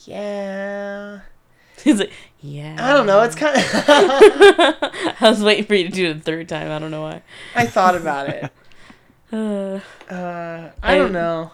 Yeah. 0.07 1.21
He's 1.83 1.99
like, 2.01 2.13
yeah. 2.41 2.77
I 2.79 2.93
don't 2.95 3.07
know. 3.07 3.21
It's 3.23 3.35
kind 3.35 3.57
of. 3.57 3.63
I 5.21 5.29
was 5.29 5.43
waiting 5.43 5.65
for 5.65 5.75
you 5.75 5.85
to 5.85 5.91
do 5.91 6.11
it 6.11 6.15
the 6.15 6.21
third 6.21 6.49
time. 6.49 6.71
I 6.71 6.79
don't 6.79 6.91
know 6.91 7.03
why. 7.03 7.23
I 7.55 7.67
thought 7.67 7.97
about 7.97 8.29
it. 8.29 8.51
Uh, 9.33 9.81
Uh, 10.09 10.71
I 10.81 10.95
don't 10.95 11.11
know. 11.13 11.51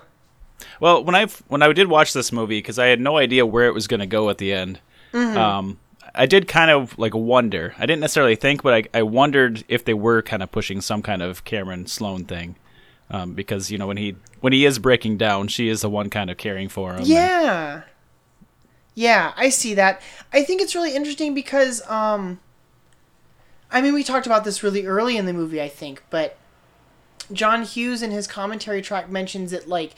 Well, 0.80 1.02
when 1.02 1.14
I 1.14 1.26
when 1.48 1.62
I 1.62 1.72
did 1.72 1.88
watch 1.88 2.12
this 2.12 2.30
movie 2.30 2.58
because 2.58 2.78
I 2.78 2.86
had 2.88 3.00
no 3.00 3.16
idea 3.16 3.46
where 3.46 3.64
it 3.66 3.72
was 3.72 3.86
going 3.86 4.00
to 4.00 4.06
go 4.06 4.28
at 4.28 4.36
the 4.36 4.52
end, 4.52 4.80
Mm-hmm. 5.14 5.38
um, 5.38 5.78
I 6.14 6.26
did 6.26 6.46
kind 6.46 6.70
of 6.70 6.98
like 6.98 7.14
wonder. 7.14 7.74
I 7.78 7.86
didn't 7.86 8.00
necessarily 8.00 8.36
think, 8.36 8.62
but 8.62 8.74
I, 8.94 8.98
I 8.98 9.02
wondered 9.02 9.64
if 9.68 9.82
they 9.84 9.94
were 9.94 10.20
kind 10.20 10.42
of 10.42 10.52
pushing 10.52 10.82
some 10.82 11.00
kind 11.00 11.22
of 11.22 11.44
Cameron 11.44 11.86
Sloane 11.86 12.24
thing, 12.26 12.56
um, 13.10 13.32
because 13.34 13.70
you 13.70 13.78
know 13.78 13.86
when 13.86 13.96
he 13.96 14.16
when 14.40 14.52
he 14.52 14.64
is 14.64 14.78
breaking 14.78 15.16
down, 15.16 15.48
she 15.48 15.68
is 15.68 15.82
the 15.82 15.90
one 15.90 16.10
kind 16.10 16.30
of 16.30 16.36
caring 16.36 16.68
for 16.68 16.94
him. 16.94 17.02
Yeah. 17.04 17.82
Yeah, 18.94 19.32
I 19.36 19.48
see 19.50 19.74
that. 19.74 20.02
I 20.32 20.42
think 20.42 20.60
it's 20.60 20.74
really 20.74 20.94
interesting 20.94 21.34
because 21.34 21.86
um 21.88 22.40
I 23.70 23.80
mean 23.80 23.94
we 23.94 24.04
talked 24.04 24.26
about 24.26 24.44
this 24.44 24.62
really 24.62 24.86
early 24.86 25.16
in 25.16 25.26
the 25.26 25.32
movie, 25.32 25.60
I 25.60 25.68
think, 25.68 26.02
but 26.10 26.36
John 27.32 27.62
Hughes 27.62 28.02
in 28.02 28.10
his 28.10 28.26
commentary 28.26 28.82
track 28.82 29.08
mentions 29.08 29.52
that 29.52 29.68
like 29.68 29.94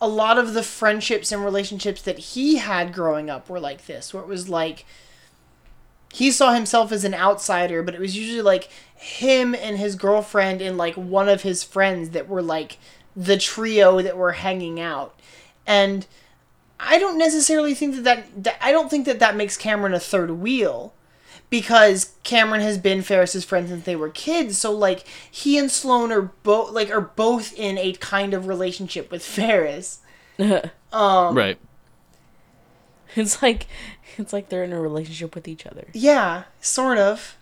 a 0.00 0.08
lot 0.08 0.38
of 0.38 0.54
the 0.54 0.62
friendships 0.62 1.32
and 1.32 1.44
relationships 1.44 2.02
that 2.02 2.18
he 2.18 2.56
had 2.56 2.92
growing 2.92 3.30
up 3.30 3.48
were 3.48 3.60
like 3.60 3.86
this, 3.86 4.12
where 4.12 4.22
it 4.22 4.28
was 4.28 4.48
like 4.48 4.84
he 6.16 6.30
saw 6.30 6.54
himself 6.54 6.92
as 6.92 7.04
an 7.04 7.12
outsider, 7.12 7.82
but 7.82 7.94
it 7.94 8.00
was 8.00 8.16
usually 8.16 8.40
like 8.40 8.70
him 8.94 9.54
and 9.54 9.76
his 9.76 9.96
girlfriend 9.96 10.62
and 10.62 10.78
like 10.78 10.94
one 10.94 11.28
of 11.28 11.42
his 11.42 11.62
friends 11.62 12.10
that 12.10 12.26
were 12.26 12.40
like 12.40 12.78
the 13.14 13.36
trio 13.36 14.00
that 14.00 14.16
were 14.16 14.32
hanging 14.32 14.80
out. 14.80 15.20
And 15.66 16.06
I 16.80 16.98
don't 16.98 17.18
necessarily 17.18 17.74
think 17.74 17.96
that, 17.96 18.04
that 18.04 18.44
that 18.44 18.56
I 18.62 18.72
don't 18.72 18.88
think 18.88 19.04
that 19.04 19.18
that 19.18 19.36
makes 19.36 19.58
Cameron 19.58 19.92
a 19.92 20.00
third 20.00 20.30
wheel 20.30 20.94
because 21.50 22.14
Cameron 22.22 22.62
has 22.62 22.78
been 22.78 23.02
Ferris's 23.02 23.44
friend 23.44 23.68
since 23.68 23.84
they 23.84 23.94
were 23.94 24.08
kids. 24.08 24.56
So 24.56 24.72
like 24.72 25.06
he 25.30 25.58
and 25.58 25.70
Sloane 25.70 26.12
are 26.12 26.22
both 26.22 26.72
like 26.72 26.90
are 26.90 27.02
both 27.02 27.52
in 27.58 27.76
a 27.76 27.92
kind 27.92 28.32
of 28.32 28.46
relationship 28.46 29.10
with 29.10 29.22
Ferris. 29.22 29.98
um, 30.38 31.36
right. 31.36 31.58
It's 33.16 33.42
like 33.42 33.66
it's 34.18 34.32
like 34.32 34.48
they're 34.48 34.64
in 34.64 34.72
a 34.72 34.80
relationship 34.80 35.34
with 35.34 35.46
each 35.48 35.66
other. 35.66 35.86
Yeah, 35.92 36.44
sort 36.60 36.98
of. 36.98 37.36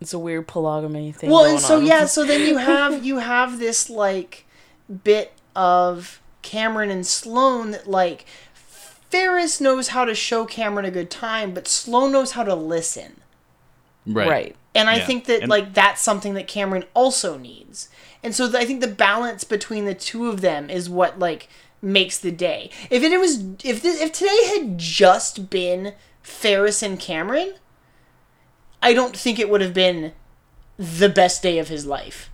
It's 0.00 0.12
a 0.12 0.18
weird 0.18 0.46
polygamy 0.48 1.12
thing. 1.12 1.30
Well, 1.30 1.42
going 1.44 1.54
and 1.54 1.60
so 1.62 1.76
on. 1.78 1.86
yeah, 1.86 2.06
so 2.06 2.24
then 2.24 2.42
you 2.46 2.56
have 2.72 3.04
you 3.04 3.18
have 3.18 3.58
this 3.58 3.88
like 3.88 4.44
bit 5.04 5.32
of 5.56 6.20
Cameron 6.42 6.90
and 6.90 7.06
Sloane 7.06 7.70
that 7.70 7.88
like 7.88 8.26
Ferris 8.54 9.60
knows 9.60 9.88
how 9.88 10.04
to 10.04 10.14
show 10.14 10.44
Cameron 10.44 10.84
a 10.84 10.90
good 10.90 11.10
time, 11.10 11.54
but 11.54 11.68
Sloane 11.68 12.12
knows 12.12 12.32
how 12.32 12.42
to 12.42 12.54
listen. 12.54 13.20
Right. 14.06 14.28
right. 14.28 14.56
And 14.74 14.90
I 14.90 14.96
Yeah. 14.96 15.06
think 15.06 15.24
that 15.26 15.42
And- 15.42 15.50
like 15.50 15.72
that's 15.74 16.02
something 16.02 16.34
that 16.34 16.48
Cameron 16.48 16.84
also 16.94 17.38
needs. 17.38 17.88
And 18.22 18.34
so 18.34 18.50
th- 18.50 18.60
I 18.62 18.66
think 18.66 18.80
the 18.80 18.88
balance 18.88 19.44
between 19.44 19.84
the 19.84 19.94
two 19.94 20.28
of 20.28 20.40
them 20.40 20.68
is 20.68 20.90
what 20.90 21.18
like 21.18 21.48
makes 21.84 22.18
the 22.18 22.32
day. 22.32 22.70
If 22.90 23.02
it 23.02 23.18
was 23.18 23.44
if 23.62 23.84
if 23.84 24.12
today 24.12 24.58
had 24.58 24.78
just 24.78 25.50
been 25.50 25.94
Ferris 26.22 26.82
and 26.82 26.98
Cameron, 26.98 27.54
I 28.82 28.94
don't 28.94 29.16
think 29.16 29.38
it 29.38 29.50
would 29.50 29.60
have 29.60 29.74
been 29.74 30.12
the 30.76 31.08
best 31.08 31.42
day 31.42 31.58
of 31.58 31.68
his 31.68 31.86
life. 31.86 32.30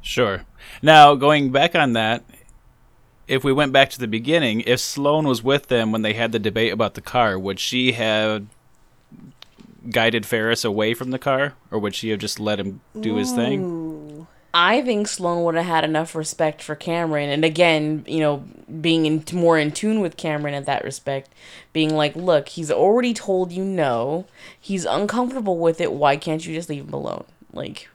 Sure. 0.00 0.44
Now, 0.82 1.14
going 1.14 1.50
back 1.50 1.74
on 1.74 1.92
that, 1.94 2.24
if 3.26 3.44
we 3.44 3.52
went 3.52 3.72
back 3.72 3.90
to 3.90 3.98
the 3.98 4.08
beginning, 4.08 4.62
if 4.62 4.80
Sloane 4.80 5.26
was 5.26 5.42
with 5.42 5.68
them 5.68 5.92
when 5.92 6.02
they 6.02 6.12
had 6.12 6.32
the 6.32 6.38
debate 6.38 6.72
about 6.72 6.94
the 6.94 7.00
car, 7.00 7.38
would 7.38 7.58
she 7.58 7.92
have 7.92 8.46
guided 9.90 10.26
Ferris 10.26 10.64
away 10.64 10.94
from 10.94 11.10
the 11.10 11.18
car, 11.18 11.54
or 11.70 11.78
would 11.78 11.94
she 11.94 12.10
have 12.10 12.18
just 12.18 12.40
let 12.40 12.60
him 12.60 12.80
do 13.00 13.16
his 13.16 13.32
thing? 13.32 13.60
I 14.54 14.82
think 14.82 15.08
Sloane 15.08 15.42
would 15.42 15.56
have 15.56 15.66
had 15.66 15.84
enough 15.84 16.14
respect 16.14 16.62
for 16.62 16.76
Cameron, 16.76 17.28
and 17.28 17.44
again, 17.44 18.04
you 18.06 18.20
know, 18.20 18.44
being 18.80 19.04
in 19.04 19.24
more 19.32 19.58
in 19.58 19.72
tune 19.72 20.00
with 20.00 20.16
Cameron 20.16 20.54
at 20.54 20.64
that 20.66 20.84
respect, 20.84 21.30
being 21.72 21.94
like, 21.94 22.14
look, 22.14 22.50
he's 22.50 22.70
already 22.70 23.12
told 23.12 23.50
you 23.50 23.64
no, 23.64 24.26
he's 24.58 24.84
uncomfortable 24.84 25.58
with 25.58 25.80
it. 25.80 25.92
Why 25.92 26.16
can't 26.16 26.46
you 26.46 26.54
just 26.54 26.68
leave 26.68 26.84
him 26.84 26.94
alone? 26.94 27.24
Like, 27.52 27.88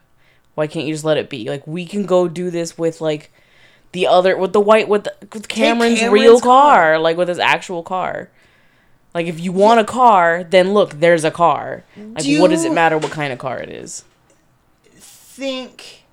why 0.56 0.68
can't 0.68 0.86
you 0.86 0.94
just 0.94 1.06
let 1.06 1.18
it 1.18 1.30
be? 1.30 1.50
Like, 1.50 1.66
we 1.66 1.86
can 1.86 2.06
go 2.06 2.28
do 2.28 2.50
this 2.52 2.78
with 2.78 3.00
like 3.00 3.32
the 3.94 4.06
other 4.08 4.38
with 4.38 4.52
the 4.52 4.60
white 4.60 4.90
with, 4.90 5.06
the, 5.06 5.14
with 5.34 5.48
Cameron's, 5.48 6.00
Cameron's 6.00 6.14
real 6.14 6.40
car. 6.42 6.92
car, 6.92 7.00
like 7.00 7.16
with 7.16 7.30
his 7.30 7.40
actual 7.40 7.84
car. 7.84 8.30
Like, 9.14 9.28
if 9.28 9.40
you 9.40 9.52
want 9.54 9.80
a 9.80 9.86
car, 9.86 10.44
then 10.44 10.74
look, 10.74 11.00
there's 11.00 11.24
a 11.24 11.32
car. 11.32 11.84
Like, 11.98 12.24
Do 12.26 12.42
what 12.42 12.52
does 12.52 12.66
it 12.66 12.74
matter 12.74 12.98
what 12.98 13.12
kind 13.12 13.32
of 13.34 13.40
car 13.40 13.60
it 13.60 13.70
is? 13.70 14.04
think 15.40 16.04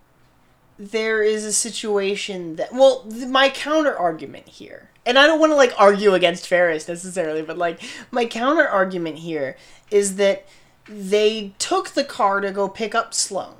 there 0.79 1.23
is 1.23 1.45
a 1.45 1.53
situation 1.53 2.57
that 2.57 2.73
well 2.73 3.03
th- 3.11 3.27
my 3.27 3.49
counter 3.49 3.97
argument 3.97 4.47
here 4.47 4.91
and 5.07 5.19
i 5.19 5.27
don't 5.27 5.41
want 5.41 5.51
to 5.51 5.57
like 5.57 5.73
argue 5.79 6.13
against 6.13 6.47
ferris 6.47 6.87
necessarily 6.87 7.41
but 7.41 7.57
like 7.57 7.83
my 8.11 8.27
counter 8.27 8.69
argument 8.69 9.19
here 9.19 9.57
is 9.91 10.17
that 10.17 10.47
they 10.89 11.53
took 11.59 11.91
the 11.91 12.05
car 12.05 12.41
to 12.41 12.51
go 12.53 12.69
pick 12.69 12.95
up 12.95 13.13
sloane. 13.13 13.55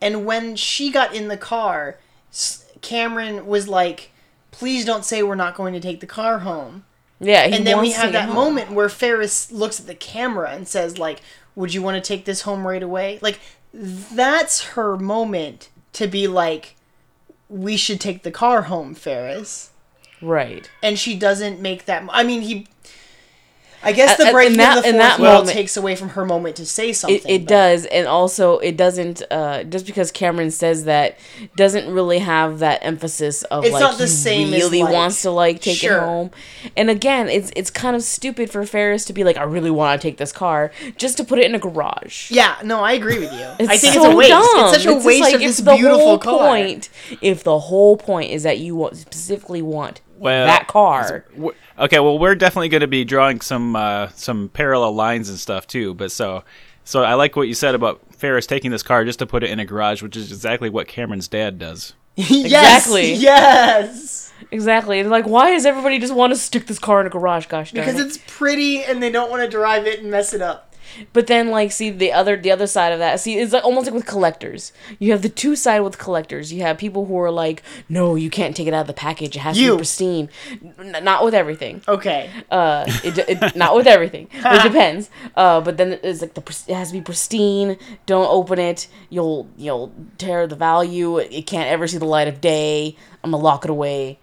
And 0.00 0.26
when 0.26 0.56
she 0.56 0.90
got 0.90 1.14
in 1.14 1.28
the 1.28 1.36
car 1.36 1.98
S- 2.30 2.66
cameron 2.80 3.46
was 3.46 3.68
like 3.68 4.10
please 4.50 4.84
don't 4.84 5.04
say 5.04 5.22
we're 5.22 5.34
not 5.34 5.56
going 5.56 5.72
to 5.74 5.80
take 5.80 5.98
the 6.00 6.06
car 6.06 6.40
home. 6.40 6.84
Yeah, 7.18 7.46
he 7.46 7.54
and 7.56 7.66
then 7.66 7.80
we 7.80 7.90
have 7.92 8.12
that 8.12 8.26
home. 8.26 8.34
moment 8.34 8.70
where 8.70 8.88
Ferris 8.88 9.50
looks 9.50 9.80
at 9.80 9.86
the 9.86 9.94
camera 9.94 10.50
and 10.50 10.68
says 10.68 10.98
like 10.98 11.20
would 11.56 11.72
you 11.72 11.82
want 11.82 11.96
to 12.02 12.06
take 12.06 12.24
this 12.24 12.42
home 12.42 12.66
right 12.66 12.82
away? 12.82 13.18
Like 13.22 13.40
that's 13.72 14.64
her 14.64 14.96
moment 14.96 15.68
to 15.94 16.06
be 16.06 16.26
like 16.28 16.74
we 17.48 17.76
should 17.76 18.00
take 18.00 18.22
the 18.22 18.30
car 18.30 18.62
home 18.62 18.94
Ferris 18.94 19.70
Right. 20.22 20.70
and 20.82 20.98
she 20.98 21.18
doesn't 21.18 21.60
make 21.60 21.84
that 21.86 22.04
I 22.10 22.22
mean 22.22 22.42
he 22.42 22.66
I 23.84 23.92
guess 23.92 24.16
the 24.16 24.26
uh, 24.34 24.38
in 24.40 24.54
that- 24.56 24.78
of 24.78 24.82
the 24.84 24.88
in 24.88 24.94
fourth 24.96 25.02
that 25.02 25.20
wall 25.20 25.32
moment- 25.34 25.50
takes 25.50 25.76
away 25.76 25.94
from 25.96 26.10
her 26.10 26.24
moment 26.24 26.56
to 26.56 26.66
say 26.66 26.92
something 26.92 27.16
It, 27.18 27.42
it 27.42 27.46
does, 27.46 27.84
and 27.86 28.06
also 28.06 28.58
it 28.58 28.76
doesn't. 28.76 29.22
Uh, 29.30 29.62
just 29.64 29.86
because 29.86 30.10
Cameron 30.10 30.50
says 30.50 30.84
that, 30.84 31.18
doesn't 31.56 31.92
really 31.92 32.18
have 32.18 32.58
that 32.60 32.80
emphasis 32.82 33.42
of 33.44 33.64
It's 33.64 33.72
like 33.72 33.80
not 33.80 33.98
the 33.98 34.04
he 34.04 34.10
same 34.10 34.54
as, 34.54 34.62
really 34.62 34.82
like- 34.82 34.92
wants 34.92 35.22
to 35.22 35.30
like 35.30 35.60
take 35.60 35.76
Sure. 35.76 35.96
it 35.98 36.00
home. 36.00 36.30
And 36.76 36.90
again, 36.90 37.28
it's 37.28 37.50
it's 37.56 37.70
kind 37.70 37.94
of 37.94 38.02
stupid 38.02 38.50
for 38.50 38.64
Ferris 38.66 39.04
to 39.06 39.12
be 39.12 39.24
like, 39.24 39.36
I 39.36 39.42
really 39.42 39.70
want 39.70 40.00
to 40.00 40.08
take 40.08 40.16
this 40.18 40.32
car, 40.32 40.72
just 40.96 41.16
to 41.18 41.24
put 41.24 41.38
it 41.38 41.44
in 41.46 41.54
a 41.54 41.58
garage. 41.58 42.30
yeah 42.30 42.56
no 42.64 42.82
I 42.82 42.92
agree 42.92 43.18
with 43.18 43.32
you 43.32 43.46
It's 43.58 43.68
I 43.68 43.76
think 43.76 43.94
so 43.94 44.04
it's 44.04 44.12
a 44.12 44.16
waste 44.16 44.30
dumb. 44.30 44.44
it's 44.64 44.72
such 44.72 44.86
a 44.86 44.94
just 44.94 45.06
waste 45.06 45.20
like, 45.22 45.34
of 45.34 45.40
if 45.42 45.46
this 45.48 45.56
the 45.58 45.74
beautiful 45.76 45.98
whole 45.98 46.18
car 46.18 46.48
point, 46.48 46.88
if 47.20 47.44
the 47.44 47.58
whole 47.58 47.96
point 47.96 48.30
is 48.30 48.42
that 48.44 48.58
you 48.58 48.76
want, 48.76 48.96
specifically 48.96 49.62
want 49.62 50.00
Well, 50.18 50.46
that 50.46 50.66
car, 50.68 51.24
W- 51.34 51.54
Okay, 51.78 51.98
well, 51.98 52.18
we're 52.18 52.34
definitely 52.34 52.68
going 52.68 52.82
to 52.82 52.86
be 52.86 53.04
drawing 53.04 53.40
some 53.40 53.74
uh, 53.74 54.08
some 54.14 54.48
parallel 54.48 54.92
lines 54.92 55.28
and 55.28 55.38
stuff 55.38 55.66
too. 55.66 55.94
But 55.94 56.12
so, 56.12 56.44
so 56.84 57.02
I 57.02 57.14
like 57.14 57.36
what 57.36 57.48
you 57.48 57.54
said 57.54 57.74
about 57.74 58.00
Ferris 58.14 58.46
taking 58.46 58.70
this 58.70 58.82
car 58.82 59.04
just 59.04 59.18
to 59.18 59.26
put 59.26 59.42
it 59.42 59.50
in 59.50 59.58
a 59.58 59.64
garage, 59.64 60.02
which 60.02 60.16
is 60.16 60.30
exactly 60.30 60.70
what 60.70 60.86
Cameron's 60.88 61.28
dad 61.28 61.58
does. 61.58 61.94
Exactly. 62.16 63.12
yes 63.14 63.22
yes 63.22 64.24
exactly. 64.52 65.00
It's 65.00 65.08
like, 65.08 65.26
why 65.26 65.50
does 65.50 65.66
everybody 65.66 65.98
just 65.98 66.14
want 66.14 66.32
to 66.32 66.38
stick 66.38 66.66
this 66.66 66.78
car 66.78 67.00
in 67.00 67.06
a 67.06 67.10
garage? 67.10 67.46
Gosh, 67.46 67.72
darn 67.72 67.84
because 67.84 68.00
it. 68.00 68.06
it's 68.06 68.18
pretty 68.26 68.84
and 68.84 69.02
they 69.02 69.10
don't 69.10 69.30
want 69.30 69.42
to 69.42 69.48
drive 69.48 69.86
it 69.86 70.00
and 70.00 70.10
mess 70.10 70.32
it 70.32 70.40
up 70.40 70.73
But 71.12 71.26
then, 71.26 71.50
like, 71.50 71.72
see 71.72 71.90
the 71.90 72.12
other 72.12 72.36
the 72.36 72.50
other 72.50 72.66
side 72.66 72.92
of 72.92 72.98
that. 72.98 73.20
See, 73.20 73.38
it's 73.38 73.52
like 73.52 73.64
almost 73.64 73.86
like 73.86 73.94
with 73.94 74.06
collectors. 74.06 74.72
You 74.98 75.12
have 75.12 75.22
the 75.22 75.28
two 75.28 75.56
side 75.56 75.80
with 75.80 75.98
collectors. 75.98 76.52
You 76.52 76.62
have 76.62 76.78
people 76.78 77.06
who 77.06 77.18
are 77.18 77.30
like, 77.30 77.62
no, 77.88 78.14
you 78.14 78.30
can't 78.30 78.56
take 78.56 78.66
it 78.66 78.74
out 78.74 78.82
of 78.82 78.86
the 78.86 78.92
package. 78.92 79.36
It 79.36 79.40
has 79.40 79.56
to 79.56 79.72
be 79.72 79.76
pristine. 79.76 80.28
N- 80.78 81.04
not 81.04 81.24
with 81.24 81.34
everything. 81.34 81.82
okay 81.88 82.30
Uh, 82.50 82.84
it, 83.02 83.18
it 83.18 83.56
not 83.56 83.74
with 83.74 83.86
everything. 83.86 84.28
it 84.32 84.62
depends. 84.62 85.10
Uh, 85.36 85.60
but 85.60 85.76
then 85.76 85.98
it's 86.02 86.20
like 86.20 86.34
the 86.34 86.42
it 86.68 86.74
has 86.74 86.88
to 86.88 86.94
be 86.94 87.00
pristine. 87.00 87.76
Don't 88.06 88.28
open 88.30 88.58
it. 88.58 88.88
You'll 89.10 89.48
you'll 89.56 89.92
tear 90.18 90.46
the 90.46 90.56
value. 90.56 91.18
It, 91.18 91.32
it 91.32 91.46
can't 91.46 91.68
ever 91.68 91.86
see 91.86 91.98
the 91.98 92.04
light 92.04 92.28
of 92.28 92.40
day. 92.40 92.96
I'm 93.22 93.30
gonna 93.30 93.42
lock 93.42 93.64
it 93.64 93.70
away. 93.70 94.18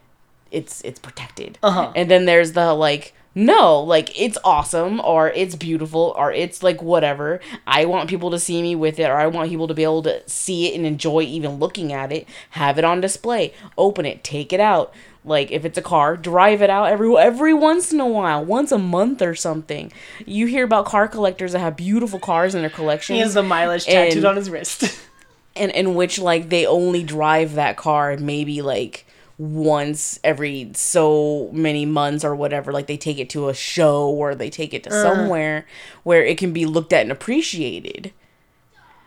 It's 0.52 0.82
it's 0.82 1.00
protected. 1.00 1.58
Uh-huh. 1.64 1.92
And 1.96 2.10
then 2.12 2.26
there's 2.26 2.54
the 2.54 2.74
like 2.74 3.14
no, 3.34 3.80
like 3.80 4.20
it's 4.20 4.38
awesome 4.44 5.00
or 5.00 5.30
it's 5.30 5.56
beautiful 5.56 6.14
or 6.18 6.32
it's 6.34 6.62
like 6.64 6.82
whatever. 6.82 7.40
I 7.66 7.86
want 7.86 8.10
people 8.10 8.32
to 8.32 8.40
see 8.40 8.62
me 8.62 8.76
with 8.76 9.00
it 9.00 9.10
or 9.10 9.16
I 9.16 9.28
want 9.28 9.50
people 9.50 9.68
to 9.70 9.74
be 9.74 9.84
able 9.84 10.04
to 10.04 10.28
see 10.30 10.68
it 10.68 10.76
and 10.76 10.86
enjoy 10.86 11.22
even 11.22 11.52
looking 11.60 11.94
at 11.94 12.12
it. 12.12 12.28
Have 12.52 12.78
it 12.78 12.84
on 12.84 13.00
display. 13.00 13.54
Open 13.78 14.06
it. 14.06 14.24
Take 14.24 14.52
it 14.52 14.60
out. 14.60 14.94
Like 15.24 15.52
if 15.52 15.64
it's 15.66 15.78
a 15.78 15.82
car, 15.84 16.18
drive 16.18 16.62
it 16.62 16.70
out 16.70 16.86
every 16.90 17.16
every 17.16 17.54
once 17.54 17.94
in 17.94 18.00
a 18.00 18.08
while, 18.08 18.44
once 18.44 18.72
a 18.72 18.78
month 18.80 19.22
or 19.22 19.36
something. 19.36 19.94
You 20.26 20.48
hear 20.48 20.66
about 20.66 20.86
car 20.88 21.08
collectors 21.08 21.52
that 21.54 21.60
have 21.60 21.78
beautiful 21.78 22.20
cars 22.20 22.56
in 22.56 22.62
their 22.62 22.72
collection. 22.72 23.16
he 23.16 23.22
has 23.22 23.36
the 23.36 23.44
mileage 23.44 23.86
tattooed 23.86 24.18
And- 24.18 24.26
on 24.26 24.36
his 24.36 24.50
wrist 24.50 24.84
and 25.56 25.72
in 25.72 25.94
which 25.96 26.18
like 26.20 26.50
they 26.50 26.66
only 26.66 27.04
drive 27.04 27.54
that 27.54 27.78
car 27.78 28.18
maybe 28.18 28.62
like 28.64 29.06
once 29.42 30.20
every 30.24 30.70
so 30.76 31.50
many 31.52 31.84
months 31.84 32.24
or 32.24 32.36
whatever 32.36 32.72
like 32.72 32.86
they 32.86 32.96
take 32.96 33.18
it 33.18 33.28
to 33.28 33.50
a 33.50 33.54
show 33.56 34.08
or 34.08 34.36
they 34.36 34.52
take 34.52 34.72
it 34.72 34.84
to 34.84 34.90
Uh. 34.92 35.02
somewhere 35.02 35.66
where 36.04 36.24
it 36.24 36.38
can 36.38 36.54
be 36.54 36.68
looked 36.68 36.94
at 36.94 37.02
and 37.02 37.12
appreciated 37.12 38.14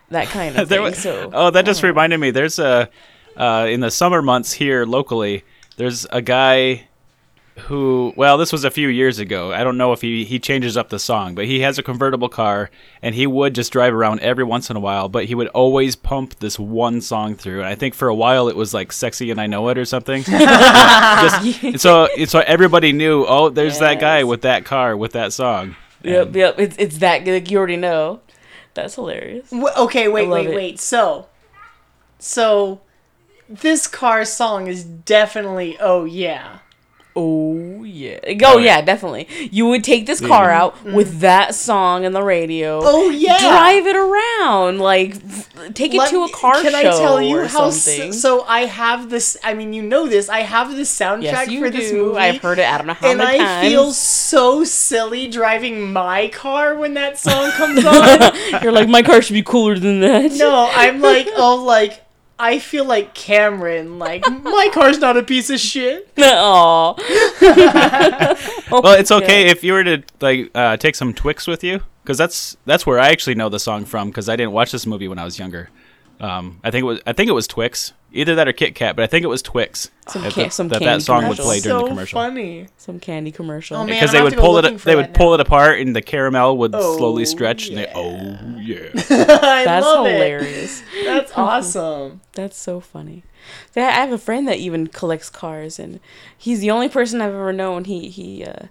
that 0.09 0.27
kind 0.27 0.57
of 0.57 0.67
There 0.69 0.79
thing 0.79 0.83
was- 0.91 0.97
so 0.97 1.29
oh, 1.33 1.51
that 1.51 1.65
just 1.65 1.83
reminded 1.83 2.19
me. 2.19 2.31
There's 2.31 2.59
a 2.59 2.89
uh, 3.37 3.67
in 3.69 3.79
the 3.79 3.89
summer 3.89 4.21
months 4.21 4.51
here 4.51 4.85
locally. 4.85 5.43
There's 5.77 6.05
a 6.11 6.21
guy 6.21 6.87
who 7.57 8.13
well 8.17 8.37
this 8.37 8.51
was 8.51 8.65
a 8.65 8.69
few 8.69 8.89
years 8.89 9.17
ago 9.17 9.53
i 9.53 9.63
don't 9.63 9.77
know 9.77 9.93
if 9.93 10.01
he 10.01 10.25
he 10.25 10.37
changes 10.37 10.75
up 10.75 10.89
the 10.89 10.99
song 10.99 11.33
but 11.33 11.45
he 11.45 11.61
has 11.61 11.79
a 11.79 11.83
convertible 11.83 12.27
car 12.27 12.69
and 13.01 13.15
he 13.15 13.25
would 13.25 13.55
just 13.55 13.71
drive 13.71 13.93
around 13.93 14.19
every 14.19 14.43
once 14.43 14.69
in 14.69 14.75
a 14.75 14.79
while 14.79 15.07
but 15.07 15.23
he 15.23 15.33
would 15.33 15.47
always 15.47 15.95
pump 15.95 16.37
this 16.39 16.59
one 16.59 16.99
song 16.99 17.33
through 17.33 17.59
and 17.59 17.67
i 17.67 17.73
think 17.73 17.93
for 17.93 18.09
a 18.09 18.15
while 18.15 18.49
it 18.49 18.57
was 18.57 18.73
like 18.73 18.91
sexy 18.91 19.31
and 19.31 19.39
i 19.39 19.47
know 19.47 19.69
it 19.69 19.77
or 19.77 19.85
something 19.85 20.21
just, 20.23 21.63
and 21.63 21.79
so 21.79 22.09
and 22.17 22.29
so 22.29 22.39
everybody 22.39 22.91
knew 22.91 23.25
oh 23.25 23.47
there's 23.47 23.79
that 23.79 24.01
guy 24.01 24.21
with 24.25 24.41
that 24.41 24.65
car 24.65 24.97
with 24.97 25.13
that 25.13 25.31
song 25.31 25.77
Yep, 26.05 26.35
yep. 26.35 26.59
It's 26.59 26.75
it's 26.77 26.97
that 26.99 27.25
like 27.25 27.49
you 27.49 27.57
already 27.57 27.77
know. 27.77 28.21
That's 28.73 28.95
hilarious. 28.95 29.49
W- 29.49 29.73
okay, 29.77 30.07
wait, 30.07 30.27
wait, 30.27 30.47
it. 30.47 30.55
wait. 30.55 30.79
So, 30.79 31.27
so 32.19 32.81
this 33.47 33.87
car 33.87 34.25
song 34.25 34.67
is 34.67 34.83
definitely 34.83 35.77
oh 35.79 36.05
yeah. 36.05 36.59
Oh 37.17 37.83
yeah. 37.83 38.19
Oh 38.43 38.57
yeah, 38.57 38.81
definitely. 38.81 39.27
You 39.49 39.67
would 39.67 39.85
take 39.85 40.05
this 40.05 40.19
car 40.19 40.51
out 40.51 40.83
with 40.83 41.19
that 41.21 41.55
song 41.55 42.03
in 42.03 42.11
the 42.11 42.21
radio. 42.21 42.79
Mm-hmm. 42.81 42.87
Oh, 42.89 43.09
yeah. 43.09 43.39
Drive 43.39 43.87
it 43.87 43.95
around, 43.95 44.79
like 44.79 45.15
f- 45.15 45.73
take 45.73 45.93
it 45.93 45.99
Let 45.99 46.09
to 46.09 46.23
a 46.23 46.25
me- 46.25 46.31
car 46.33 46.55
Can 46.61 46.71
show 46.71 46.77
I 46.77 46.81
tell 46.83 47.21
you 47.21 47.37
or 47.39 47.47
how? 47.47 47.69
something. 47.69 48.09
s- 48.09 48.21
So 48.21 48.41
I 48.43 48.65
have 48.65 49.09
this. 49.09 49.37
I 49.45 49.53
mean, 49.53 49.71
you 49.71 49.81
know 49.81 50.07
this. 50.07 50.27
I 50.27 50.41
have 50.41 50.75
this 50.75 50.93
soundtrack 50.93 51.21
yes, 51.23 51.49
you 51.49 51.59
for 51.61 51.69
do. 51.69 51.77
this 51.77 51.93
movie. 51.93 52.17
I've 52.17 52.41
heard 52.41 52.59
it. 52.59 52.67
I 52.67 52.77
don't 52.77 52.87
know 52.87 52.93
how 52.93 53.07
and 53.09 53.17
many 53.19 53.39
I 53.39 53.43
times. 53.43 53.67
feel 53.69 53.91
so 53.93 54.63
silly 54.65 55.27
driving 55.29 55.93
my 55.93 56.27
car 56.27 56.75
when 56.75 56.95
that 56.95 57.17
song 57.17 57.49
comes 57.51 57.85
on. 57.85 58.61
You're 58.61 58.73
like, 58.73 58.89
my 58.89 59.03
car 59.03 59.21
should 59.21 59.33
be 59.35 59.41
cooler 59.43 59.79
than 59.79 60.01
that. 60.01 60.33
no, 60.33 60.69
I'm 60.69 60.99
like, 60.99 61.29
oh, 61.37 61.63
like 61.63 62.01
I 62.37 62.59
feel 62.59 62.85
like 62.85 63.13
Cameron. 63.13 63.97
Like 63.99 64.25
my 64.43 64.69
car's 64.73 64.99
not 64.99 65.17
a 65.17 65.23
piece 65.23 65.49
of 65.49 65.59
shit. 65.59 66.09
Aw. 66.17 66.93
well 68.71 68.93
it's 68.93 69.11
okay 69.11 69.49
if 69.49 69.63
you 69.63 69.73
were 69.73 69.83
to 69.83 70.03
like 70.21 70.51
uh, 70.55 70.77
take 70.77 70.95
some 70.95 71.13
twix 71.13 71.47
with 71.47 71.63
you 71.63 71.81
because 72.03 72.17
that's 72.17 72.55
that's 72.65 72.85
where 72.85 72.99
i 72.99 73.09
actually 73.09 73.35
know 73.35 73.49
the 73.49 73.59
song 73.59 73.83
from 73.85 74.09
because 74.09 74.29
i 74.29 74.35
didn't 74.35 74.51
watch 74.51 74.71
this 74.71 74.85
movie 74.85 75.07
when 75.07 75.19
i 75.19 75.23
was 75.23 75.37
younger 75.37 75.69
um, 76.19 76.59
I 76.63 76.71
think 76.71 76.81
it 76.83 76.85
was 76.85 76.99
I 77.05 77.13
think 77.13 77.29
it 77.29 77.33
was 77.33 77.47
Twix, 77.47 77.93
either 78.13 78.35
that 78.35 78.47
or 78.47 78.53
Kit 78.53 78.73
Kat, 78.75 78.95
but 78.95 79.03
I 79.03 79.07
think 79.07 79.23
it 79.23 79.27
was 79.27 79.41
Twix. 79.41 79.91
Some 80.07 80.21
that, 80.23 80.33
ca- 80.33 80.43
that- 80.43 80.53
some 80.53 80.67
that, 80.69 80.79
candy 80.79 80.97
that 80.99 81.01
song 81.03 81.27
would 81.27 81.37
play 81.37 81.59
during 81.59 81.79
so 81.79 81.83
the 81.83 81.87
commercial. 81.89 82.19
funny. 82.21 82.67
Some 82.77 82.99
candy 82.99 83.31
commercial. 83.31 83.77
Oh, 83.77 83.79
man. 83.85 83.87
because 83.87 84.09
I'm 84.11 84.17
they 84.19 84.23
would 84.23 84.33
have 84.33 84.37
to 84.39 84.41
go 84.41 84.47
pull 84.47 84.57
it 84.57 84.61
they 84.83 84.91
that 84.93 84.97
would 84.97 85.13
pull 85.13 85.33
it 85.33 85.39
apart 85.39 85.79
and 85.79 85.95
the 85.95 86.01
caramel 86.01 86.57
would 86.59 86.73
Oh, 86.73 86.97
slowly 86.97 87.25
stretch 87.25 87.67
and 87.69 87.77
they 87.77 87.91
oh 87.93 88.37
yeah 88.59 88.89
I 88.95 89.63
That's 89.65 89.85
love 89.85 90.05
it. 90.07 90.13
hilarious. 90.13 90.83
That's 91.03 91.31
awesome. 91.35 92.21
That's 92.33 92.57
so 92.57 92.79
funny. 92.79 93.23
I 93.75 93.81
I 93.81 93.91
have 93.91 94.11
a 94.11 94.17
friend 94.17 94.47
that 94.47 94.57
even 94.57 94.87
collects 94.87 95.29
cars, 95.29 95.77
and 95.79 95.99
he's 96.37 96.61
the 96.61 96.71
only 96.71 96.89
person 96.89 97.21
I've 97.21 97.33
ever 97.33 97.53
known. 97.53 97.83
He 97.85 98.09
he 98.09 98.43
uh, 98.45 98.67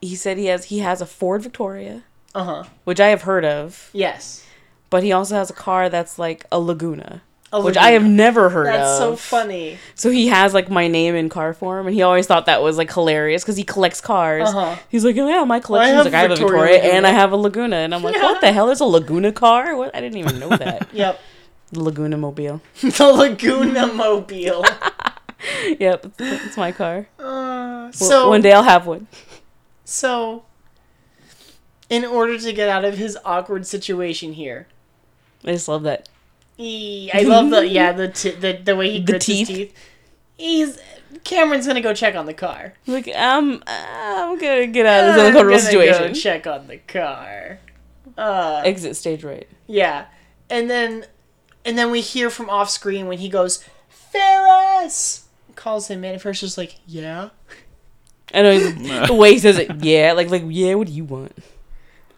he 0.00 0.16
said 0.16 0.38
he 0.38 0.46
has 0.46 0.66
he 0.66 0.78
has 0.80 1.00
a 1.00 1.06
Ford 1.06 1.42
Victoria, 1.42 2.02
Uh 2.34 2.44
huh. 2.44 2.64
which 2.84 3.00
I 3.00 3.08
have 3.08 3.22
heard 3.22 3.44
of, 3.44 3.90
Yes. 3.92 4.45
But 4.90 5.02
he 5.02 5.12
also 5.12 5.34
has 5.34 5.50
a 5.50 5.54
car 5.54 5.88
that's 5.88 6.18
like 6.18 6.46
a 6.52 6.58
Laguna, 6.60 7.22
A 7.52 7.60
which 7.60 7.76
I 7.76 7.90
have 7.92 8.04
never 8.04 8.48
heard 8.50 8.66
of. 8.66 8.72
That's 8.74 8.90
of. 8.90 8.98
so 8.98 9.16
funny. 9.16 9.78
So 9.94 10.10
he 10.10 10.28
has 10.28 10.54
like 10.54 10.68
my 10.70 10.88
name 10.88 11.14
in 11.14 11.28
car 11.28 11.52
form, 11.54 11.86
and 11.86 11.94
he 11.94 12.02
always 12.02 12.26
thought 12.26 12.46
that 12.46 12.62
was 12.62 12.76
like 12.78 12.92
hilarious 12.92 13.42
because 13.42 13.56
he 13.56 13.64
collects 13.64 14.00
cars. 14.00 14.48
Uh-huh. 14.48 14.76
He's 14.88 15.04
like, 15.04 15.16
oh, 15.16 15.28
yeah, 15.28 15.44
my 15.44 15.60
collection. 15.60 15.96
He's 15.96 16.04
like, 16.04 16.14
I 16.14 16.20
have 16.22 16.30
a 16.30 16.36
Victoria 16.36 16.72
Victoria 16.74 16.94
and 16.94 17.06
I 17.06 17.10
have 17.10 17.32
a 17.32 17.36
Laguna, 17.36 17.76
and 17.76 17.94
I'm 17.94 18.02
like, 18.02 18.14
what 18.16 18.40
the 18.40 18.52
hell? 18.52 18.70
is 18.70 18.80
a 18.80 18.84
Laguna 18.84 19.32
car? 19.32 19.76
What? 19.76 19.94
I 19.94 20.00
didn't 20.00 20.18
even 20.18 20.38
know 20.38 20.48
that. 20.56 20.88
Yep. 20.92 21.20
the 21.72 21.80
Laguna 21.82 22.16
Mobile. 22.16 22.60
the 22.80 23.12
Laguna 23.12 23.86
Mobile. 23.92 24.64
yep, 25.80 26.06
it's, 26.18 26.56
my 26.56 26.70
car. 26.72 27.08
Uh, 27.18 27.90
So 27.92 28.04
so 28.08 28.28
one 28.28 28.40
day 28.40 28.52
I'll 28.52 28.62
have 28.62 28.86
one. 28.86 29.06
So, 29.84 30.44
in 31.90 32.04
order 32.04 32.38
to 32.38 32.52
get 32.52 32.68
out 32.68 32.84
of 32.84 32.96
his 32.98 33.16
awkward 33.24 33.66
situation 33.66 34.32
here, 34.32 34.66
I 35.44 35.52
just 35.52 35.68
love 35.68 35.82
that. 35.84 36.08
he, 36.56 37.10
I 37.12 37.22
love 37.22 37.50
the 37.50 37.66
yeah 37.68 37.92
the 37.92 38.08
t- 38.08 38.30
the 38.30 38.52
the 38.54 38.74
way 38.76 38.90
he 38.90 39.00
The 39.00 39.12
grits 39.12 39.26
teeth. 39.26 39.48
his 39.48 39.56
teeth. 39.56 39.74
He's 40.38 40.78
Cameron's 41.24 41.66
gonna 41.66 41.80
go 41.80 41.94
check 41.94 42.14
on 42.14 42.26
the 42.26 42.34
car. 42.34 42.74
Like 42.86 43.08
I'm, 43.16 43.62
I'm 43.66 44.38
gonna 44.38 44.66
get 44.66 44.86
out 44.86 45.08
of 45.08 45.14
this 45.14 45.26
uncomfortable 45.28 45.58
situation. 45.60 46.08
Go 46.08 46.12
check 46.12 46.46
on 46.46 46.66
the 46.66 46.78
car. 46.78 47.58
Uh, 48.18 48.62
Exit 48.64 48.96
stage 48.96 49.22
right. 49.24 49.46
yeah, 49.66 50.06
and 50.50 50.68
then 50.70 51.04
and 51.64 51.76
then 51.78 51.90
we 51.90 52.00
hear 52.00 52.30
from 52.30 52.48
off 52.50 52.70
screen 52.70 53.06
when 53.06 53.18
he 53.18 53.28
goes 53.28 53.62
Ferris 53.88 55.26
calls 55.54 55.88
him 55.88 56.04
in. 56.04 56.12
And 56.14 56.22
Ferris 56.22 56.42
is 56.42 56.56
like, 56.58 56.76
yeah. 56.86 57.30
I 58.34 58.42
know 58.42 58.58
he's- 58.58 59.06
the 59.08 59.14
way 59.14 59.32
he 59.32 59.38
says 59.38 59.58
it. 59.58 59.84
Yeah, 59.84 60.12
like 60.12 60.30
like 60.30 60.44
yeah. 60.46 60.74
What 60.74 60.86
do 60.86 60.92
you 60.92 61.04
want? 61.04 61.32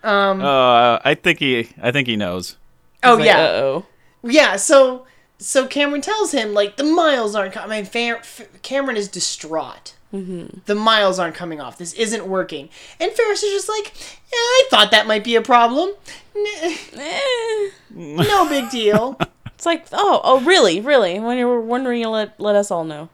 Um. 0.03 0.41
uh, 0.43 0.99
I 1.05 1.15
think 1.21 1.39
he 1.41 1.69
I 1.83 1.91
think 1.91 2.07
he 2.09 2.17
knows 2.17 2.57
oh 3.03 3.19
yeah. 3.19 3.39
Uh 3.39 3.43
oh. 3.63 3.87
Yeah, 4.23 4.57
so 4.57 5.07
so 5.39 5.67
Cameron 5.67 6.01
tells 6.01 6.33
him 6.33 6.55
like 6.55 6.77
the 6.77 6.85
miles 6.85 7.35
aren't 7.35 7.53
coming. 7.53 7.71
I 7.73 7.83
mean, 7.83 7.85
Fa- 8.23 8.47
Cameron 8.63 8.97
is 8.97 9.09
distraught. 9.09 9.95
Mm-hmm. 10.13 10.61
The 10.65 10.75
miles 10.75 11.19
aren't 11.19 11.35
coming 11.35 11.61
off. 11.61 11.77
This 11.77 11.93
isn't 11.93 12.27
working. 12.27 12.71
And 12.99 13.13
Ferris 13.13 13.43
is 13.43 13.53
just 13.53 13.69
like, 13.69 13.93
yeah, 13.99 14.37
I 14.39 14.65
thought 14.71 14.91
that 14.91 15.07
might 15.07 15.23
be 15.23 15.37
a 15.37 15.43
problem. 15.43 15.91
Eh. 16.35 17.71
no 17.91 18.49
big 18.49 18.71
deal. 18.71 19.19
It's 19.59 19.67
like 19.67 19.87
oh 19.93 20.21
oh 20.23 20.39
really 20.43 20.81
really. 20.81 21.19
When 21.19 21.37
you're 21.37 21.61
wondering, 21.61 22.01
you 22.01 22.09
let 22.09 22.39
let 22.39 22.55
us 22.55 22.71
all 22.71 22.85
know. 22.85 23.09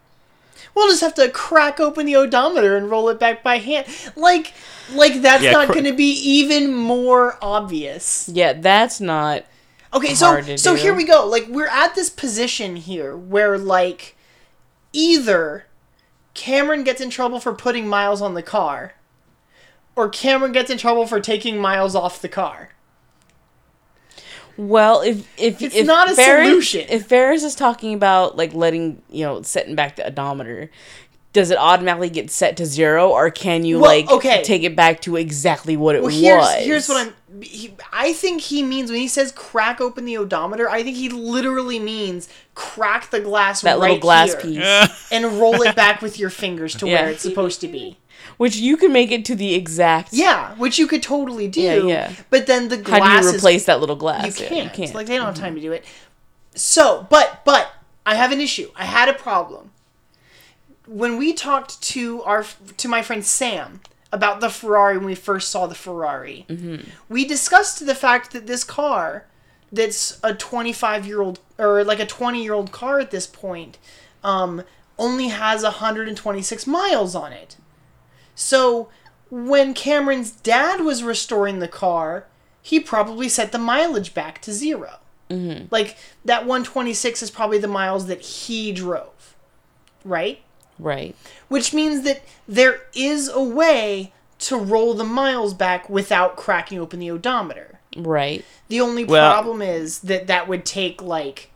We'll 0.74 0.88
just 0.88 1.00
have 1.00 1.14
to 1.14 1.30
crack 1.30 1.80
open 1.80 2.04
the 2.04 2.16
odometer 2.16 2.76
and 2.76 2.90
roll 2.90 3.08
it 3.08 3.18
back 3.18 3.42
by 3.42 3.56
hand. 3.56 3.86
Like, 4.14 4.52
like 4.92 5.22
that's 5.22 5.42
Yeah, 5.42 5.52
not 5.52 5.68
cr- 5.68 5.72
going 5.72 5.84
to 5.86 5.94
be 5.94 6.10
even 6.12 6.74
more 6.74 7.38
obvious. 7.40 8.28
Yeah, 8.30 8.52
that's 8.52 9.00
not. 9.00 9.46
Okay, 9.94 10.14
so 10.14 10.40
so 10.56 10.74
do. 10.74 10.82
here 10.82 10.94
we 10.94 11.04
go. 11.04 11.26
Like 11.26 11.46
we're 11.48 11.68
at 11.68 11.94
this 11.94 12.10
position 12.10 12.76
here 12.76 13.16
where 13.16 13.56
like 13.56 14.16
either 14.92 15.66
Cameron 16.34 16.82
gets 16.82 17.00
in 17.00 17.10
trouble 17.10 17.38
for 17.38 17.54
putting 17.54 17.86
Miles 17.86 18.20
on 18.20 18.34
the 18.34 18.42
car 18.42 18.94
or 19.96 20.08
Cameron 20.08 20.52
gets 20.52 20.70
in 20.70 20.78
trouble 20.78 21.06
for 21.06 21.20
taking 21.20 21.58
Miles 21.58 21.94
off 21.94 22.20
the 22.20 22.28
car. 22.28 22.70
Well, 24.56 25.00
if 25.00 25.28
if 25.36 25.62
It's 25.62 25.74
if 25.74 25.86
not 25.86 26.10
a 26.10 26.14
Ferris, 26.14 26.48
solution. 26.48 26.86
If 26.88 27.06
Ferris 27.06 27.42
is 27.42 27.54
talking 27.54 27.94
about 27.94 28.36
like 28.36 28.54
letting 28.54 29.02
you 29.10 29.24
know 29.24 29.42
setting 29.42 29.74
back 29.74 29.96
the 29.96 30.06
odometer, 30.06 30.70
does 31.34 31.50
it 31.50 31.58
automatically 31.58 32.08
get 32.08 32.30
set 32.30 32.56
to 32.56 32.64
zero, 32.64 33.10
or 33.10 33.30
can 33.30 33.64
you 33.66 33.78
Well, 33.80 33.90
like 33.90 34.10
okay. 34.10 34.42
take 34.42 34.62
it 34.62 34.74
back 34.74 35.02
to 35.02 35.16
exactly 35.16 35.76
what 35.76 35.94
it 35.96 36.00
Well, 36.02 36.10
here's 36.10 36.40
was? 36.40 36.64
here's 36.64 36.88
what 36.88 37.06
I'm 37.06 37.14
he, 37.42 37.74
I 37.92 38.12
think 38.12 38.42
he 38.42 38.62
means 38.62 38.90
when 38.92 39.00
he 39.00 39.08
says 39.08 39.32
crack 39.32 39.80
open 39.80 40.04
the 40.04 40.16
odometer, 40.16 40.70
I 40.70 40.84
think 40.84 40.96
he 40.96 41.08
literally 41.08 41.80
means 41.80 42.28
crack 42.54 43.10
the 43.10 43.18
glass 43.20 43.60
that 43.62 43.80
little 43.80 43.98
glass 43.98 44.32
here 44.40 44.40
piece, 44.40 45.08
and 45.12 45.24
roll 45.40 45.60
it 45.62 45.74
back 45.74 46.00
with 46.00 46.18
your 46.18 46.30
fingers 46.30 46.74
to 46.76 46.86
Yeah. 46.86 47.02
where 47.02 47.10
it's 47.10 47.22
supposed 47.22 47.60
to 47.62 47.68
be. 47.68 47.98
which 48.36 48.56
you 48.56 48.76
can 48.76 48.92
make 48.92 49.10
it 49.10 49.24
to 49.26 49.34
the 49.34 49.54
exact. 49.54 50.12
Yeah, 50.12 50.54
which 50.54 50.78
you 50.78 50.86
could 50.86 51.02
totally 51.02 51.48
do. 51.48 51.60
Yeah, 51.60 51.74
yeah. 51.74 52.12
But 52.30 52.46
then 52.46 52.68
the 52.68 52.76
glass 52.76 53.00
How 53.00 53.06
do 53.20 53.26
you 53.26 53.28
is 53.30 53.36
replace 53.36 53.64
that 53.66 53.80
little 53.80 53.96
glass? 53.96 54.40
You 54.40 54.46
Yeah, 54.50 54.68
can't. 54.68 54.94
Like 54.94 55.08
they 55.08 55.16
don't 55.16 55.26
have 55.26 55.34
mm-hmm. 55.34 55.44
time 55.44 55.54
to 55.56 55.60
do 55.60 55.72
it. 55.72 55.84
So, 56.54 57.06
but 57.10 57.42
but 57.44 57.72
I 58.06 58.14
have 58.14 58.30
an 58.30 58.40
issue. 58.40 58.70
I 58.76 58.84
had 58.84 59.08
a 59.08 59.12
problem. 59.14 59.72
When 60.86 61.16
we 61.16 61.32
talked 61.32 61.80
to 61.82 62.22
our 62.22 62.44
to 62.76 62.88
my 62.88 63.02
friend 63.02 63.24
Sam 63.24 63.80
about 64.12 64.40
the 64.40 64.50
Ferrari 64.50 64.96
when 64.96 65.06
we 65.06 65.14
first 65.14 65.50
saw 65.50 65.66
the 65.66 65.74
Ferrari, 65.74 66.46
we 67.08 67.24
discussed 67.24 67.84
the 67.84 67.94
fact 67.94 68.32
that 68.32 68.46
this 68.46 68.64
car, 68.64 69.26
that's 69.72 70.20
a 70.22 70.34
25 70.34 71.06
year 71.06 71.20
old 71.20 71.40
or 71.58 71.84
like 71.84 72.00
a 72.00 72.06
20 72.06 72.42
year 72.42 72.52
old 72.52 72.70
car 72.72 73.00
at 73.00 73.10
this 73.10 73.26
point, 73.26 73.78
um, 74.22 74.62
only 74.98 75.28
has 75.28 75.62
126 75.62 76.66
miles 76.66 77.14
on 77.14 77.32
it. 77.32 77.56
So 78.34 78.88
when 79.30 79.74
Cameron's 79.74 80.30
dad 80.30 80.80
was 80.80 81.02
restoring 81.02 81.58
the 81.58 81.68
car, 81.68 82.26
he 82.62 82.78
probably 82.78 83.28
set 83.28 83.52
the 83.52 83.58
mileage 83.58 84.14
back 84.14 84.40
to 84.42 84.52
0 84.52 84.98
Mm-hmm. 85.30 85.66
Like 85.70 85.96
that 86.24 86.42
126 86.42 87.22
is 87.22 87.30
probably 87.30 87.58
the 87.58 87.68
miles 87.68 88.06
that 88.06 88.20
he 88.20 88.72
drove, 88.72 89.34
right? 90.04 90.40
Right. 90.78 91.14
Which 91.48 91.72
means 91.72 92.02
that 92.02 92.22
there 92.48 92.80
is 92.94 93.28
a 93.28 93.42
way 93.42 94.12
to 94.40 94.56
roll 94.56 94.94
the 94.94 95.04
miles 95.04 95.54
back 95.54 95.88
without 95.88 96.36
cracking 96.36 96.78
open 96.78 96.98
the 96.98 97.10
odometer. 97.10 97.78
Right. 97.96 98.44
The 98.68 98.80
only 98.80 99.04
Well- 99.04 99.32
problem 99.32 99.62
is 99.62 100.00
that 100.00 100.26
that 100.26 100.48
would 100.48 100.64
take 100.64 101.00
like 101.00 101.50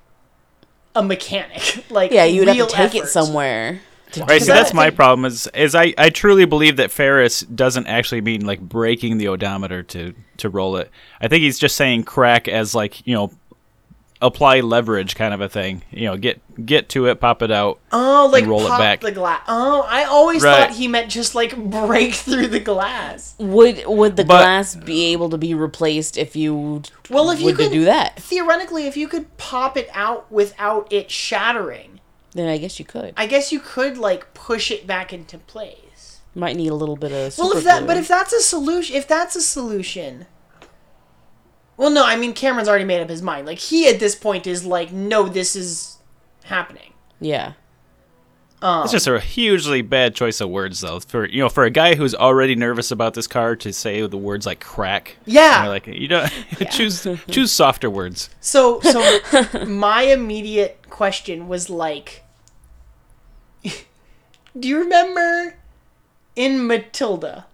a 0.94 1.02
mechanic, 1.02 1.84
like 1.90 2.10
Yeah, 2.12 2.24
you 2.24 2.40
would 2.40 2.48
have 2.48 2.68
to 2.68 2.74
take 2.74 2.94
it 2.94 3.06
somewhere. 3.06 3.80
Right, 4.16 4.40
so 4.40 4.54
that's 4.54 4.72
my 4.72 4.88
problem. 4.88 5.26
Is 5.26 5.46
is 5.52 5.74
I, 5.74 5.92
I 5.98 6.08
truly 6.08 6.46
believe 6.46 6.78
that 6.78 6.90
Ferris 6.90 7.40
doesn't 7.40 7.86
actually 7.88 8.22
mean 8.22 8.46
like 8.46 8.58
breaking 8.58 9.18
the 9.18 9.28
odometer 9.28 9.82
to 9.82 10.14
to 10.38 10.48
roll 10.48 10.76
it. 10.76 10.90
I 11.20 11.28
think 11.28 11.42
he's 11.42 11.58
just 11.58 11.76
saying 11.76 12.04
crack 12.04 12.48
as 12.48 12.74
like 12.74 13.06
you 13.06 13.14
know, 13.14 13.30
apply 14.20 14.60
leverage 14.60 15.14
kind 15.14 15.32
of 15.32 15.40
a 15.40 15.48
thing. 15.48 15.82
You 15.90 16.06
know, 16.06 16.16
get 16.16 16.40
get 16.66 16.88
to 16.90 17.06
it, 17.06 17.20
pop 17.20 17.42
it 17.42 17.50
out. 17.50 17.78
Oh, 17.92 18.28
like 18.32 18.46
roll 18.46 18.62
it 18.64 18.68
pop 18.68 18.78
back. 18.80 19.00
the 19.00 19.12
glass. 19.12 19.42
Oh, 19.48 19.86
I 19.88 20.04
always 20.04 20.42
Right. 20.42 20.68
thought 20.68 20.76
he 20.76 20.88
meant 20.88 21.10
just 21.10 21.34
like 21.34 21.56
break 21.56 22.14
through 22.14 22.48
the 22.48 22.60
glass. 22.60 23.34
Would 23.38 23.84
would 23.86 24.16
the 24.16 24.24
But- 24.24 24.38
glass 24.38 24.74
be 24.74 25.12
able 25.12 25.30
to 25.30 25.38
be 25.38 25.54
replaced 25.54 26.16
if 26.18 26.34
you 26.36 26.82
Well, 27.10 27.30
if 27.30 27.40
you 27.40 27.54
could 27.54 27.70
do 27.70 27.84
that? 27.84 28.18
theoretically, 28.20 28.86
if 28.86 28.96
you 28.96 29.06
could 29.08 29.36
pop 29.36 29.76
it 29.76 29.88
out 29.94 30.30
without 30.30 30.92
it 30.92 31.10
shattering, 31.10 32.00
Then 32.34 32.48
I 32.48 32.58
guess 32.58 32.78
you 32.78 32.84
could. 32.84 33.14
I 33.16 33.26
guess 33.26 33.52
you 33.52 33.58
could 33.60 33.96
like 33.98 34.34
push 34.34 34.70
it 34.70 34.86
back 34.86 35.12
into 35.12 35.38
place. 35.38 36.18
Might 36.34 36.56
need 36.56 36.68
a 36.68 36.74
little 36.74 36.94
bit 36.96 37.10
of. 37.10 37.36
Well, 37.38 37.56
if 37.56 37.64
that, 37.64 37.86
but 37.86 37.96
if 37.96 38.06
that's 38.06 38.32
a 38.32 38.40
solution, 38.40 38.94
if 38.96 39.08
that's 39.08 39.34
a 39.34 39.40
solution. 39.40 40.26
Well, 41.78 41.88
no, 41.90 42.04
I 42.04 42.16
mean 42.16 42.34
Cameron's 42.34 42.68
already 42.68 42.84
made 42.84 43.00
up 43.00 43.08
his 43.08 43.22
mind. 43.22 43.46
Like 43.46 43.58
he 43.58 43.88
at 43.88 43.98
this 44.00 44.14
point 44.14 44.46
is 44.46 44.66
like, 44.66 44.92
no, 44.92 45.26
this 45.28 45.56
is 45.56 45.96
happening. 46.44 46.92
yeah, 47.20 47.52
um, 48.60 48.82
It's 48.82 48.90
just 48.92 49.06
a 49.06 49.20
hugely 49.20 49.82
bad 49.82 50.16
choice 50.16 50.40
of 50.40 50.50
words, 50.50 50.80
though. 50.80 50.98
For 50.98 51.24
you 51.26 51.40
know, 51.40 51.48
for 51.48 51.62
a 51.64 51.70
guy 51.70 51.94
who's 51.94 52.14
already 52.14 52.56
nervous 52.56 52.90
about 52.90 53.14
this 53.14 53.28
car 53.28 53.54
to 53.56 53.72
say 53.72 54.04
the 54.04 54.16
words 54.16 54.44
like 54.46 54.58
crack. 54.60 55.16
Yeah. 55.24 55.62
you're 55.62 55.72
like 55.72 55.86
you 55.86 56.08
don't 56.08 56.28
choose 56.72 57.06
choose 57.30 57.52
softer 57.52 57.88
words. 57.88 58.28
So, 58.40 58.80
so 58.80 59.20
my 59.66 60.02
immediate 60.02 60.90
question 60.90 61.46
was 61.46 61.70
like, 61.70 62.24
do 63.62 64.68
you 64.68 64.78
remember 64.80 65.56
in 66.34 66.66
Matilda 66.66 67.46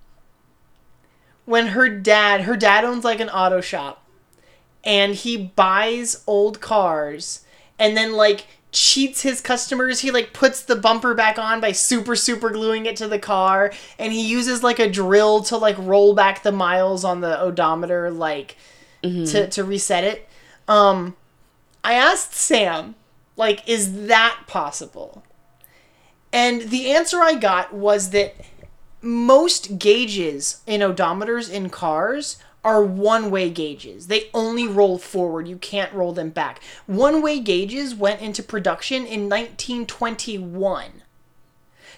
when 1.44 1.68
her 1.68 1.88
dad, 1.90 2.42
her 2.42 2.56
dad 2.56 2.84
owns 2.84 3.04
like 3.04 3.20
an 3.20 3.28
auto 3.28 3.60
shop, 3.60 4.03
and 4.84 5.14
he 5.14 5.36
buys 5.36 6.22
old 6.26 6.60
cars 6.60 7.44
and 7.78 7.96
then 7.96 8.12
like 8.12 8.46
cheats 8.72 9.22
his 9.22 9.40
customers. 9.40 10.00
He 10.00 10.10
like 10.10 10.32
puts 10.32 10.62
the 10.62 10.76
bumper 10.76 11.14
back 11.14 11.38
on 11.38 11.60
by 11.60 11.72
super 11.72 12.16
super 12.16 12.50
gluing 12.50 12.86
it 12.86 12.96
to 12.96 13.08
the 13.08 13.18
car, 13.18 13.72
and 13.98 14.12
he 14.12 14.22
uses 14.26 14.62
like 14.62 14.78
a 14.78 14.90
drill 14.90 15.42
to 15.44 15.56
like 15.56 15.76
roll 15.78 16.14
back 16.14 16.42
the 16.42 16.52
miles 16.52 17.04
on 17.04 17.20
the 17.20 17.40
odometer, 17.40 18.10
like 18.10 18.56
to 19.26 19.48
to 19.48 19.64
reset 19.64 20.04
it. 20.04 20.28
Um, 20.66 21.16
I 21.82 21.94
asked 21.94 22.34
Sam, 22.34 22.94
like, 23.36 23.68
is 23.68 24.06
that 24.06 24.40
possible? 24.46 25.22
And 26.32 26.62
the 26.62 26.90
answer 26.90 27.20
I 27.20 27.34
got 27.34 27.72
was 27.72 28.10
that 28.10 28.34
most 29.00 29.78
gauges 29.78 30.62
in 30.66 30.80
odometers 30.80 31.50
in 31.50 31.68
cars 31.68 32.38
are 32.64 32.82
one 32.82 33.30
way 33.30 33.50
gauges. 33.50 34.06
They 34.06 34.30
only 34.32 34.66
roll 34.66 34.98
forward. 34.98 35.46
You 35.46 35.58
can't 35.58 35.92
roll 35.92 36.12
them 36.12 36.30
back. 36.30 36.62
One 36.86 37.20
way 37.22 37.38
gauges 37.38 37.94
went 37.94 38.22
into 38.22 38.42
production 38.42 39.06
in 39.06 39.28
1921. 39.28 41.02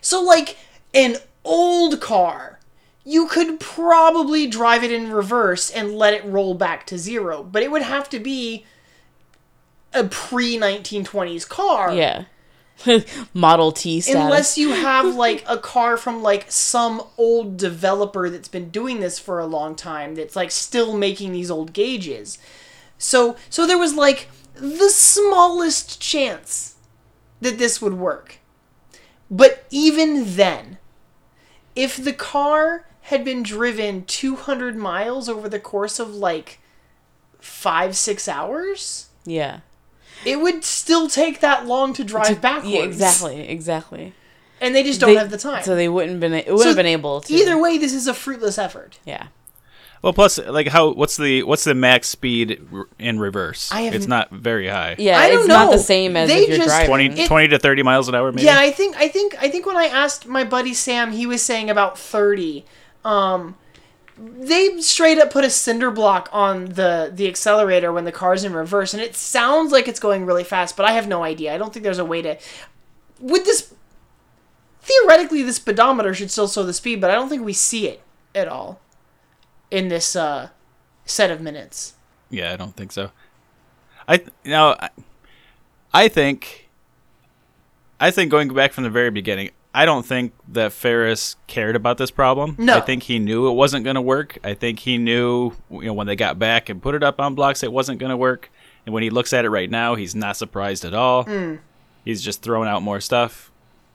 So, 0.01 0.21
like, 0.23 0.59
an 0.93 1.17
old 1.45 2.01
car, 2.01 2.59
you 3.05 3.29
could 3.29 3.61
probably 3.61 4.47
drive 4.49 4.83
it 4.83 4.91
in 4.91 5.13
reverse 5.13 5.71
and 5.71 5.95
let 5.95 6.13
it 6.13 6.25
roll 6.25 6.55
back 6.55 6.85
to 6.87 6.99
zero, 6.99 7.45
but 7.45 7.63
it 7.63 7.71
would 7.71 7.83
have 7.83 8.09
to 8.11 8.19
be 8.19 8.67
a 9.95 10.05
pre 10.05 10.59
1920s 10.59 11.49
car. 11.49 11.95
yeah. 11.95 12.25
Model 13.35 13.73
T 13.73 14.01
status. 14.01 14.21
Unless 14.21 14.59
you 14.59 14.71
have 14.71 15.15
like 15.15 15.45
a 15.49 15.59
car 15.59 15.97
from 15.97 16.23
like 16.23 16.51
some 16.51 17.03
old 17.17 17.57
developer 17.57 18.29
that's 18.29 18.49
been 18.49 18.71
doing 18.71 19.01
this 19.01 19.19
for 19.19 19.39
a 19.39 19.47
long 19.47 19.75
time 19.75 20.15
that's 20.15 20.37
like 20.37 20.51
still 20.51 20.97
making 20.97 21.33
these 21.33 21.51
old 21.51 21.73
gauges. 21.73 22.39
So 22.99 23.37
so 23.51 23.67
there 23.67 23.79
was 23.79 23.95
like 23.95 24.29
the 24.55 24.91
smallest 24.91 26.01
chance 26.01 26.77
that 27.41 27.59
this 27.59 27.81
would 27.81 27.95
work. 27.95 28.39
But 29.31 29.65
even 29.71 30.37
then, 30.37 30.79
if 31.75 31.97
the 31.97 32.13
car 32.13 32.87
had 33.03 33.25
been 33.25 33.43
driven 33.43 34.05
200 34.05 34.77
miles 34.77 35.29
over 35.29 35.49
the 35.49 35.61
course 35.61 35.99
of 35.99 36.15
like 36.15 36.61
5 37.41 37.97
6 37.97 38.29
hours, 38.29 39.09
yeah. 39.25 39.61
It 40.25 40.41
would 40.41 40.65
still 40.65 41.09
take 41.09 41.41
that 41.41 41.67
long 41.67 41.93
to 41.95 42.05
drive 42.05 42.29
to, 42.29 42.37
backwards. 42.37 42.69
Yeah, 42.73 42.83
exactly, 42.85 43.49
exactly. 43.49 44.13
And 44.61 44.75
they 44.75 44.83
just 44.83 45.01
don't 45.01 45.11
They- 45.13 45.17
have 45.21 45.31
the 45.31 45.39
time. 45.39 45.63
So 45.65 45.75
they 45.77 45.89
wouldn't 45.89 46.19
been 46.21 46.33
it 46.33 46.47
wouldn't 46.47 46.61
So 46.63 46.69
have 46.69 46.77
been 46.77 46.87
able 46.87 47.21
to. 47.21 47.33
Either 47.35 47.59
way, 47.61 47.79
this 47.79 47.93
is 47.93 48.07
a 48.07 48.15
fruitless 48.15 48.59
effort. 48.59 48.99
Yeah. 49.05 49.27
Well, 50.03 50.13
plus, 50.13 50.39
like, 50.39 50.69
how 50.69 50.93
what's 50.93 51.17
the 51.17 51.43
what's 51.43 51.65
the 51.65 51.75
max 51.75 52.09
speed 52.09 52.61
in 52.99 53.19
reverse? 53.19 53.71
I 53.73 53.83
have 53.83 53.95
it's 53.95 54.07
not 54.07 54.31
very 54.31 54.69
high. 54.69 54.95
Yeah, 54.99 55.19
I 55.19 55.29
don't 55.31 55.41
it's 55.41 55.49
not 55.49 55.73
the 55.73 55.79
same 55.79 56.17
as 56.17 56.29
They 56.29 56.43
if 56.43 56.49
you're 56.49 56.59
just- 56.59 56.69
driving. 56.69 56.87
20, 56.87 57.23
It- 57.23 57.27
20 57.27 57.49
to 57.49 57.59
thirty 57.59 57.83
miles 57.83 58.09
an 58.09 58.15
hour, 58.15 58.31
maybe. 58.31 58.45
Yeah, 58.47 58.59
I 58.59 58.71
think 58.71 58.97
I 58.97 59.09
think 59.09 59.37
I 59.43 59.49
think 59.51 59.67
when 59.67 59.77
I 59.77 59.87
asked 59.87 60.27
my 60.27 60.45
buddy 60.45 60.75
Sam, 60.75 61.13
he 61.13 61.27
was 61.27 61.43
saying 61.43 61.71
about 61.71 61.99
thirty. 61.99 62.65
Um, 63.05 63.57
they 64.19 64.81
straight 64.81 65.19
up 65.19 65.31
put 65.31 65.45
a 65.45 65.51
cinder 65.51 65.91
block 65.91 66.29
on 66.33 66.67
the 66.67 67.11
the 67.13 67.29
accelerator 67.29 67.93
when 67.93 68.05
the 68.05 68.13
car's 68.13 68.45
in 68.45 68.53
reverse, 68.53 68.95
and 68.95 69.03
it 69.03 69.15
sounds 69.15 69.73
like 69.73 69.89
it's 69.89 70.01
going 70.01 70.25
really 70.25 70.45
fast, 70.45 70.77
but 70.77 70.87
I 70.87 70.93
have 70.93 71.07
no 71.07 71.23
idea. 71.23 71.55
I 71.55 71.59
don't 71.59 71.73
think 71.73 71.83
there's 71.85 71.99
a 71.99 72.05
way 72.05 72.23
to. 72.23 72.39
With 73.21 73.45
this, 73.45 73.75
theoretically, 74.81 75.43
the 75.43 75.53
speedometer 75.53 76.15
should 76.15 76.31
still 76.31 76.49
show 76.49 76.63
the 76.63 76.73
speed, 76.73 77.01
but 77.01 77.11
I 77.11 77.15
don't 77.15 77.29
think 77.29 77.45
we 77.45 77.53
see 77.53 77.89
it 77.89 78.03
at 78.35 78.49
all 78.49 78.81
in 79.71 79.89
this 79.89 80.17
uh, 80.17 80.51
set 81.05 81.31
of 81.31 81.41
minutes. 81.41 81.95
Yeah, 82.31 82.53
I 82.53 82.57
don't 82.57 82.75
think 82.75 82.93
so. 82.93 83.11
I 84.09 84.25
now, 84.45 84.77
I, 84.79 84.91
I 85.93 86.09
think, 86.09 86.69
I 88.01 88.11
think 88.11 88.31
going 88.31 88.53
back 88.53 88.73
from 88.73 88.85
the 88.85 88.91
very 88.91 89.11
beginning, 89.11 89.51
I 89.77 89.85
don't 89.85 90.07
think 90.07 90.33
that 90.49 90.73
Ferris 90.73 91.37
cared 91.47 91.77
about 91.77 91.99
this 91.99 92.11
problem. 92.11 92.57
No. 92.59 92.79
I 92.79 92.81
think 92.81 93.03
he 93.03 93.19
knew 93.19 93.47
it 93.49 93.53
wasn't 93.53 93.85
going 93.85 93.97
to 93.97 94.01
work. 94.01 94.39
I 94.43 94.55
think 94.55 94.79
he 94.79 94.97
knew, 94.97 95.53
you 95.71 95.83
know, 95.83 95.93
when 95.93 96.07
they 96.07 96.17
got 96.17 96.39
back 96.39 96.71
and 96.71 96.81
put 96.81 96.95
it 96.95 97.03
up 97.03 97.21
on 97.21 97.35
blocks, 97.35 97.63
it 97.63 97.71
wasn't 97.71 97.99
going 97.99 98.09
to 98.09 98.17
work. 98.17 98.51
And 98.87 98.95
when 98.95 99.03
he 99.03 99.11
looks 99.11 99.35
at 99.35 99.45
it 99.45 99.51
right 99.51 99.71
now, 99.71 99.95
he's 99.95 100.15
not 100.15 100.39
surprised 100.39 100.87
at 100.87 100.95
all. 100.95 101.25
Hmm. 101.25 101.57
He's 102.07 102.23
just 102.23 102.41
throwing 102.41 102.69
out 102.69 102.83
more 102.83 103.01
stuff. 103.01 103.53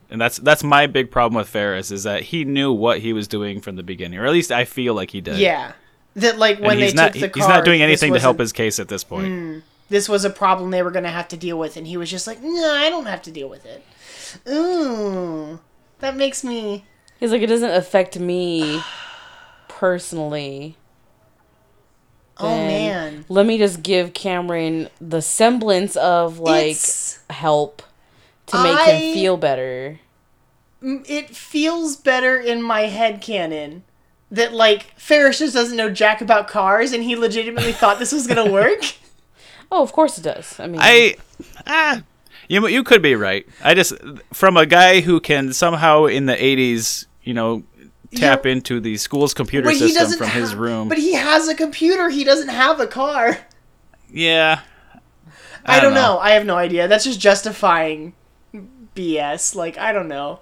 And 0.08 0.20
that's 0.20 0.36
that's 0.36 0.62
my 0.62 0.86
big 0.86 1.10
problem 1.10 1.36
with 1.38 1.48
Ferris 1.48 1.90
is 1.90 2.04
that 2.04 2.22
he 2.22 2.44
knew 2.44 2.72
what 2.72 3.00
he 3.00 3.12
was 3.12 3.26
doing 3.26 3.60
from 3.60 3.74
the 3.76 3.82
beginning, 3.82 4.20
or 4.20 4.26
at 4.26 4.32
least 4.32 4.52
I 4.52 4.64
feel 4.66 4.94
like 4.94 5.10
he 5.10 5.20
did. 5.20 5.38
Yeah, 5.38 5.72
that 6.16 6.38
like 6.38 6.60
when 6.60 6.78
they 6.78 6.92
not 6.92 7.12
took 7.14 7.20
the 7.22 7.26
he- 7.26 7.28
car, 7.32 7.42
he's 7.42 7.48
not 7.48 7.64
doing 7.64 7.82
anything 7.82 8.12
to 8.12 8.20
help 8.20 8.38
his 8.38 8.52
case 8.52 8.78
at 8.78 8.88
this 8.88 9.02
point. 9.02 9.64
this 9.88 10.08
was 10.08 10.24
a 10.24 10.30
problem 10.30 10.70
they 10.70 10.82
were 10.82 10.90
going 10.90 11.04
to 11.04 11.10
have 11.10 11.28
to 11.28 11.36
deal 11.36 11.58
with 11.58 11.76
and 11.76 11.86
he 11.86 11.96
was 11.98 12.10
just 12.10 12.26
like 12.26 12.40
no 12.42 12.72
i 12.74 12.88
don't 12.88 13.04
have 13.04 13.20
to 13.20 13.30
deal 13.30 13.46
with 13.48 13.66
it 13.66 13.84
ooh 14.48 15.60
that 16.02 16.16
makes 16.16 16.44
me 16.44 16.84
He's 17.18 17.30
like, 17.32 17.40
it 17.42 17.46
doesn't 17.46 17.70
affect 17.70 18.18
me 18.18 18.82
personally. 19.68 20.76
oh 22.38 22.48
then 22.48 22.66
man 22.66 23.24
Let 23.28 23.46
me 23.46 23.58
just 23.58 23.82
give 23.82 24.12
Cameron 24.12 24.88
the 25.00 25.22
semblance 25.22 25.96
of 25.96 26.38
like 26.38 26.72
It's- 26.72 27.20
help 27.30 27.82
to 28.46 28.62
make 28.62 28.76
I- 28.78 28.90
him 28.92 29.14
feel 29.14 29.36
better. 29.36 30.00
it 30.82 31.34
feels 31.34 31.96
better 31.96 32.38
in 32.38 32.60
my 32.62 32.82
head 32.82 33.20
canon 33.20 33.84
that 34.30 34.52
like 34.52 34.98
Ferris 34.98 35.38
just 35.38 35.54
doesn't 35.54 35.76
know 35.76 35.90
jack 35.90 36.20
about 36.20 36.48
cars 36.48 36.92
and 36.92 37.04
he 37.04 37.14
legitimately 37.16 37.72
thought 37.72 37.98
this 37.98 38.12
was 38.12 38.26
going 38.26 38.44
to 38.46 38.52
work 38.52 38.80
Oh, 39.74 39.82
of 39.82 39.92
course 39.92 40.18
it 40.18 40.22
does. 40.22 40.60
I 40.60 40.66
mean, 40.66 40.80
I 40.82 41.16
ah, 41.66 42.02
you 42.52 42.66
you 42.68 42.82
could 42.84 43.02
be 43.02 43.14
right. 43.14 43.46
I 43.64 43.74
just 43.74 43.94
from 44.32 44.56
a 44.56 44.66
guy 44.66 45.00
who 45.00 45.20
can 45.20 45.52
somehow 45.52 46.04
in 46.06 46.26
the 46.26 46.34
'80s, 46.36 47.06
you 47.22 47.34
know, 47.34 47.62
tap 48.14 48.44
Yeah. 48.44 48.52
into 48.52 48.80
the 48.80 48.96
school's 48.98 49.32
computer 49.34 49.68
but 49.68 49.76
system 49.76 50.12
from 50.18 50.28
his 50.28 50.50
have- 50.50 50.58
room. 50.58 50.88
but 50.88 50.98
he 50.98 51.14
has 51.14 51.48
a 51.48 51.54
computer 51.54 52.10
he 52.10 52.24
doesn't 52.24 52.48
have 52.50 52.78
a 52.78 52.86
car 52.86 53.38
yeah, 54.14 54.60
i, 55.64 55.80
don't 55.80 55.94
know. 55.94 56.18
i 56.18 56.32
have 56.32 56.44
no 56.44 56.56
idea 56.56 56.86
that's 56.88 57.04
just 57.04 57.18
justifying 57.18 58.12
bs 58.94 59.54
like 59.54 59.78
i 59.78 59.92
don't 59.92 60.08
know 60.08 60.40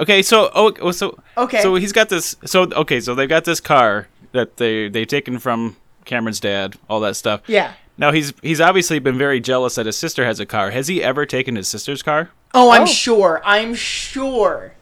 Okay, 0.00 0.22
so 0.22 0.50
oh, 0.56 0.72
oh, 0.80 0.90
so 0.90 1.18
Okay. 1.36 1.62
so 1.62 1.76
he's 1.76 1.92
got 1.92 2.08
this. 2.08 2.34
So 2.44 2.62
okay, 2.64 2.98
so 3.00 3.14
they've 3.14 3.28
got 3.28 3.44
this 3.44 3.60
car 3.60 4.08
that 4.32 4.56
they 4.56 4.88
they 4.88 5.04
taken 5.04 5.38
from 5.38 5.76
Cameron's 6.04 6.40
dad, 6.40 6.74
all 6.90 6.98
that 7.00 7.14
stuff. 7.14 7.42
yeah 7.46 7.74
Now 7.96 8.10
he's 8.12 8.32
he's 8.42 8.60
obviously 8.60 8.98
been 8.98 9.16
very 9.18 9.40
jealous 9.40 9.76
that 9.76 9.86
his 9.86 9.96
sister 9.96 10.24
has 10.24 10.40
a 10.40 10.46
car. 10.46 10.70
Has 10.70 10.88
he 10.88 11.02
ever 11.02 11.24
taken 11.26 11.54
his 11.56 11.68
sister's 11.68 12.02
car? 12.02 12.30
Oh, 12.52 12.70
I'm 12.70 12.82
Oh. 12.82 12.86
sure. 12.86 13.40
I'm 13.44 13.74
sure. 13.74 14.74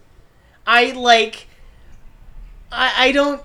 I 0.66 0.92
like. 0.92 1.46
I 2.70 3.09
I 3.09 3.12
don't. 3.12 3.42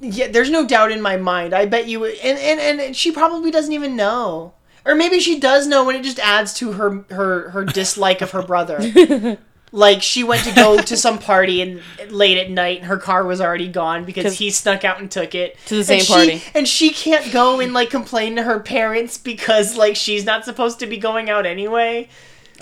Yeah, 0.00 0.28
there's 0.28 0.50
no 0.50 0.66
doubt 0.66 0.92
in 0.92 1.00
my 1.00 1.16
mind. 1.16 1.54
I 1.54 1.64
bet 1.64 1.88
you, 1.88 2.04
and 2.04 2.38
and 2.38 2.80
and 2.80 2.94
she 2.96 3.10
probably 3.10 3.50
doesn't 3.50 3.72
even 3.72 3.96
know, 3.96 4.52
or 4.84 4.94
maybe 4.94 5.20
she 5.20 5.40
does 5.40 5.66
know, 5.66 5.88
and 5.88 5.98
it 5.98 6.02
just 6.02 6.18
adds 6.18 6.52
to 6.54 6.72
her 6.72 7.04
her 7.10 7.50
her 7.50 7.64
dislike 7.64 8.20
of 8.20 8.32
her 8.32 8.42
brother. 8.42 9.38
Like 9.76 10.00
she 10.02 10.24
went 10.24 10.42
to 10.44 10.54
go 10.54 10.80
to 10.80 10.96
some 11.06 11.18
party 11.18 11.60
and 11.60 11.82
late 12.10 12.38
at 12.38 12.50
night, 12.50 12.78
and 12.78 12.86
her 12.86 12.96
car 12.96 13.24
was 13.26 13.42
already 13.42 13.68
gone 13.68 14.06
because 14.06 14.38
he 14.38 14.48
snuck 14.50 14.84
out 14.86 15.00
and 15.00 15.10
took 15.10 15.34
it 15.34 15.58
To 15.66 15.76
the 15.76 15.84
same 15.84 15.98
and 15.98 16.06
she- 16.06 16.12
party. 16.14 16.42
and 16.54 16.66
she 16.66 16.90
can't 16.90 17.30
go 17.30 17.60
and 17.60 17.74
like 17.74 17.90
complain 17.90 18.36
to 18.36 18.42
her 18.44 18.58
parents 18.58 19.18
because 19.18 19.76
like 19.76 19.94
she's 19.94 20.24
not 20.24 20.46
supposed 20.46 20.78
to 20.80 20.86
be 20.86 20.96
going 20.96 21.28
out 21.28 21.44
anyway. 21.44 22.08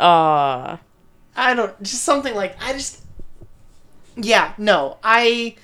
Ah. 0.01 0.81
I 1.37 1.55
don't 1.55 1.81
just 1.85 2.03
something 2.03 2.35
like 2.35 2.57
I 2.61 2.73
just 2.73 3.03
yeah 4.17 4.55
no 4.59 4.99
I 5.03 5.55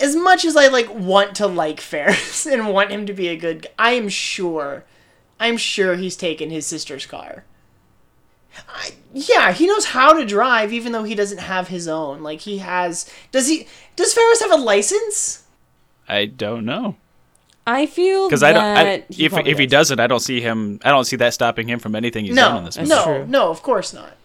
as 0.00 0.14
much 0.16 0.44
as 0.44 0.56
I 0.56 0.68
like 0.68 0.92
want 0.92 1.34
to 1.36 1.46
like 1.46 1.80
Ferris 1.80 2.46
and 2.52 2.68
want 2.68 2.90
him 2.90 3.06
to 3.06 3.12
be 3.12 3.26
a 3.28 3.36
good 3.36 3.66
I 3.78 3.92
am 3.92 4.08
sure 4.08 4.84
I'm 5.40 5.56
sure 5.56 5.96
he's 5.96 6.16
taken 6.16 6.50
his 6.50 6.66
sister's 6.66 7.04
car. 7.06 7.44
I, 8.68 8.90
yeah, 9.14 9.52
he 9.52 9.66
knows 9.66 9.86
how 9.86 10.12
to 10.12 10.24
drive 10.24 10.72
even 10.72 10.92
though 10.92 11.04
he 11.04 11.14
doesn't 11.14 11.38
have 11.38 11.68
his 11.68 11.88
own. 11.88 12.22
Like 12.22 12.40
he 12.40 12.58
has 12.58 13.08
does 13.30 13.48
he 13.48 13.66
does 13.96 14.12
Ferris 14.12 14.40
have 14.40 14.52
a 14.52 14.56
license? 14.56 15.44
I 16.08 16.26
don't 16.26 16.64
know 16.64 16.96
I 17.66 17.86
feel 17.86 18.26
because 18.28 18.42
I 18.42 18.52
don't. 18.52 18.62
I, 18.64 19.04
he 19.08 19.26
if 19.26 19.32
probably 19.32 19.50
if 19.52 19.58
he 19.58 19.66
does. 19.66 19.88
doesn't, 19.88 20.00
I 20.00 20.06
don't 20.08 20.18
see 20.20 20.40
him. 20.40 20.80
I 20.84 20.90
don't 20.90 21.04
see 21.04 21.14
that 21.16 21.32
stopping 21.32 21.68
him 21.68 21.78
from 21.78 21.94
anything 21.94 22.24
he's 22.24 22.34
done 22.34 22.52
No. 22.54 22.58
in 22.58 22.64
this 22.64 22.74
That's 22.74 22.88
movie. 22.88 23.00
No, 23.00 23.04
true. 23.18 23.26
no, 23.28 23.50
of 23.50 23.62
course 23.62 23.92
not. 23.94 24.16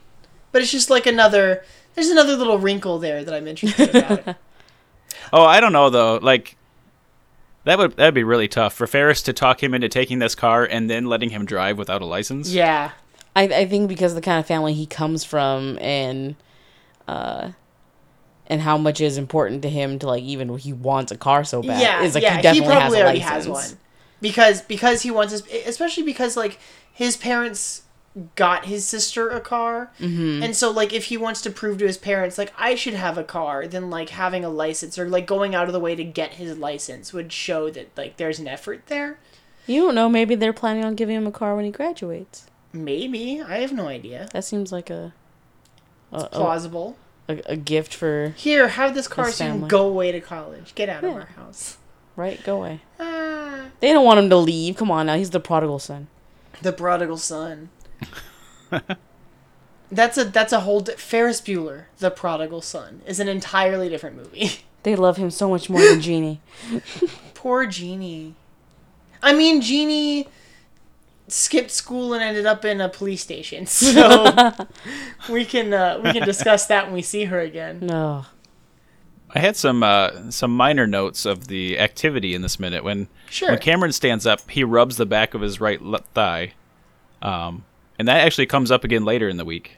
But 0.52 0.64
it's 0.64 0.72
just 0.72 0.90
like 0.90 1.06
another 1.06 1.64
there's 1.94 2.10
another 2.10 2.36
little 2.36 2.58
wrinkle 2.58 2.98
there 3.00 3.24
that 3.24 3.34
I'm 3.34 3.48
interested 3.48 3.96
about. 3.96 4.36
Oh, 5.34 5.44
I 5.44 5.60
don't 5.60 5.74
know 5.74 5.90
though. 5.90 6.18
Like 6.22 6.56
that 7.66 7.78
would 7.78 7.96
that'd 7.98 8.14
be 8.14 8.24
really 8.24 8.48
tough 8.48 8.74
for 8.74 8.88
Ferris 8.88 9.22
to 9.24 9.34
talk 9.34 9.62
him 9.62 9.74
into 9.74 9.90
taking 9.90 10.20
this 10.20 10.36
car 10.36 10.64
and 10.64 10.90
then 10.90 11.06
letting 11.06 11.30
him 11.32 11.46
drive 11.46 11.78
without 11.78 12.02
a 12.02 12.06
license. 12.06 12.50
yeah. 12.52 12.92
I, 13.38 13.44
I 13.44 13.66
think 13.68 13.88
because 13.88 14.12
of 14.12 14.16
the 14.16 14.22
kind 14.22 14.40
of 14.40 14.46
family 14.46 14.74
he 14.74 14.86
comes 14.86 15.24
from 15.24 15.78
and 15.80 16.36
uh 17.08 17.52
and 18.48 18.62
how 18.62 18.78
much 18.78 19.02
is 19.02 19.18
important 19.18 19.62
to 19.64 19.70
him 19.70 20.00
to 20.00 20.08
like 20.08 20.24
even 20.24 20.58
he 20.58 20.74
wants 20.74 21.12
a 21.12 21.18
car 21.18 21.44
so 21.44 21.62
bad. 21.62 21.82
yeah, 21.82 22.02
is 22.04 22.16
like 22.16 22.24
yeah, 22.24 22.38
he 22.38 22.42
definitely 22.42 22.74
probably 22.76 23.20
has 23.20 23.46
a 23.46 23.50
license. 23.52 23.70
has 23.70 23.72
one 23.72 23.80
because 24.22 24.62
because 24.64 25.02
he 25.04 25.12
wants 25.12 25.32
his, 25.34 25.44
especially 25.66 26.04
because 26.04 26.36
like 26.38 26.58
his 26.92 27.18
parents 27.18 27.84
got 28.36 28.66
his 28.66 28.84
sister 28.88 29.30
a 29.30 29.40
car, 29.40 29.92
Mm-hmm. 30.00 30.42
and 30.42 30.56
so 30.56 30.72
like 30.72 30.92
if 30.92 31.06
he 31.06 31.18
wants 31.18 31.40
to 31.42 31.52
prove 31.52 31.78
to 31.78 31.86
his 31.86 31.98
parents 32.00 32.38
like 32.40 32.52
I 32.58 32.74
should 32.74 32.96
have 32.96 33.16
a 33.18 33.24
car, 33.24 33.68
then 33.68 33.92
like 33.92 34.10
having 34.10 34.44
a 34.44 34.50
license 34.50 34.98
or 34.98 35.08
like 35.08 35.28
going 35.28 35.54
out 35.54 35.68
of 35.68 35.74
the 35.74 35.80
way 35.80 35.94
to 35.96 36.04
get 36.04 36.34
his 36.36 36.58
license 36.58 37.14
would 37.14 37.32
show 37.32 37.70
that 37.70 37.96
like 37.96 38.18
there's 38.18 38.40
an 38.40 38.48
effort 38.48 38.88
there. 38.88 39.20
You 39.68 39.82
don't 39.86 39.94
know, 39.96 40.10
maybe 40.10 40.34
they're 40.34 40.52
planning 40.54 40.84
on 40.84 40.96
giving 40.96 41.16
him 41.16 41.28
a 41.28 41.32
car 41.32 41.56
when 41.56 41.66
he 41.66 41.72
graduates. 41.72 42.48
Maybe 42.84 43.42
I 43.42 43.58
have 43.60 43.74
no 43.74 43.88
idea. 43.88 44.28
That 44.34 44.44
seems 44.46 44.72
like 44.72 44.90
a 44.90 45.14
a, 46.12 46.18
a, 46.20 46.30
Plausible. 46.30 46.98
a, 47.28 47.42
a 47.48 47.56
gift 47.58 47.94
for 47.94 48.34
Here, 48.38 48.68
have 48.70 48.94
this 48.96 49.08
car 49.08 49.32
so 49.32 49.46
you 49.46 49.52
can 49.52 49.68
go 49.68 49.88
away 49.88 50.12
to 50.12 50.22
college. 50.22 50.74
Get 50.76 50.88
out 50.90 51.04
of 51.04 51.14
our 51.14 51.26
house. 51.26 51.78
right, 52.16 52.42
go 52.44 52.58
away. 52.58 52.82
Ah, 53.00 53.66
They 53.82 53.92
don't 53.92 54.06
want 54.06 54.20
him 54.20 54.30
to 54.30 54.38
leave. 54.38 54.78
Come 54.78 54.90
on 54.92 55.06
now, 55.08 55.16
he's 55.18 55.32
the 55.32 55.40
prodigal 55.42 55.80
son. 55.80 56.08
the 56.62 56.72
prodigal 56.72 57.18
son. 57.18 57.70
that's 59.92 60.18
a 60.18 60.26
that's 60.26 60.52
a 60.54 60.62
whole 60.62 60.82
di- 60.82 60.94
Ferris 60.94 61.42
Bueller, 61.42 61.86
the 62.00 62.12
prodigal 62.12 62.62
son, 62.62 63.02
is 63.06 63.20
an 63.20 63.28
entirely 63.28 63.90
different 63.90 64.16
movie. 64.16 64.52
They 64.84 64.96
love 64.96 65.18
him 65.18 65.32
so 65.32 65.50
much 65.50 65.70
more 65.70 65.82
than 65.82 66.00
Jeanie. 66.08 66.40
Poor 67.34 67.66
Jeanie. 67.66 68.36
I 69.22 69.34
mean, 69.34 69.60
Jeanie 69.60 70.30
skipped 71.28 71.72
school 71.72 72.14
and 72.14 72.24
ended 72.24 72.46
up 72.46 72.64
in 72.66 72.80
a 72.82 72.90
police 72.90 73.22
station, 73.22 73.66
so 73.68 74.52
we 75.30 75.46
can 75.46 75.74
uh, 75.74 76.00
we 76.04 76.12
can 76.14 76.24
discuss 76.24 76.68
that 76.68 76.86
when 76.86 76.94
we 76.94 77.02
see 77.02 77.26
her 77.26 77.40
again. 77.40 77.80
No. 77.82 78.26
I 79.36 79.40
had 79.40 79.58
some 79.58 79.84
uh, 79.84 80.32
some 80.32 80.56
minor 80.56 80.88
notes 80.88 81.26
of 81.26 81.48
the 81.48 81.78
activity 81.80 82.34
in 82.34 82.42
this 82.42 82.60
minute 82.60 82.84
when 82.84 83.08
Sure. 83.30 83.50
when 83.50 83.60
Cameron 83.60 83.92
stands 83.92 84.26
up, 84.26 84.50
he 84.50 84.64
rubs 84.64 84.96
the 84.96 85.06
back 85.06 85.34
of 85.34 85.42
his 85.42 85.60
right 85.60 85.82
le- 85.82 86.00
thigh, 86.14 86.54
um, 87.22 87.66
and 88.00 88.08
that 88.08 88.26
actually 88.26 88.46
comes 88.46 88.72
up 88.72 88.86
again 88.86 89.04
later 89.04 89.28
in 89.28 89.36
the 89.36 89.44
week. 89.46 89.78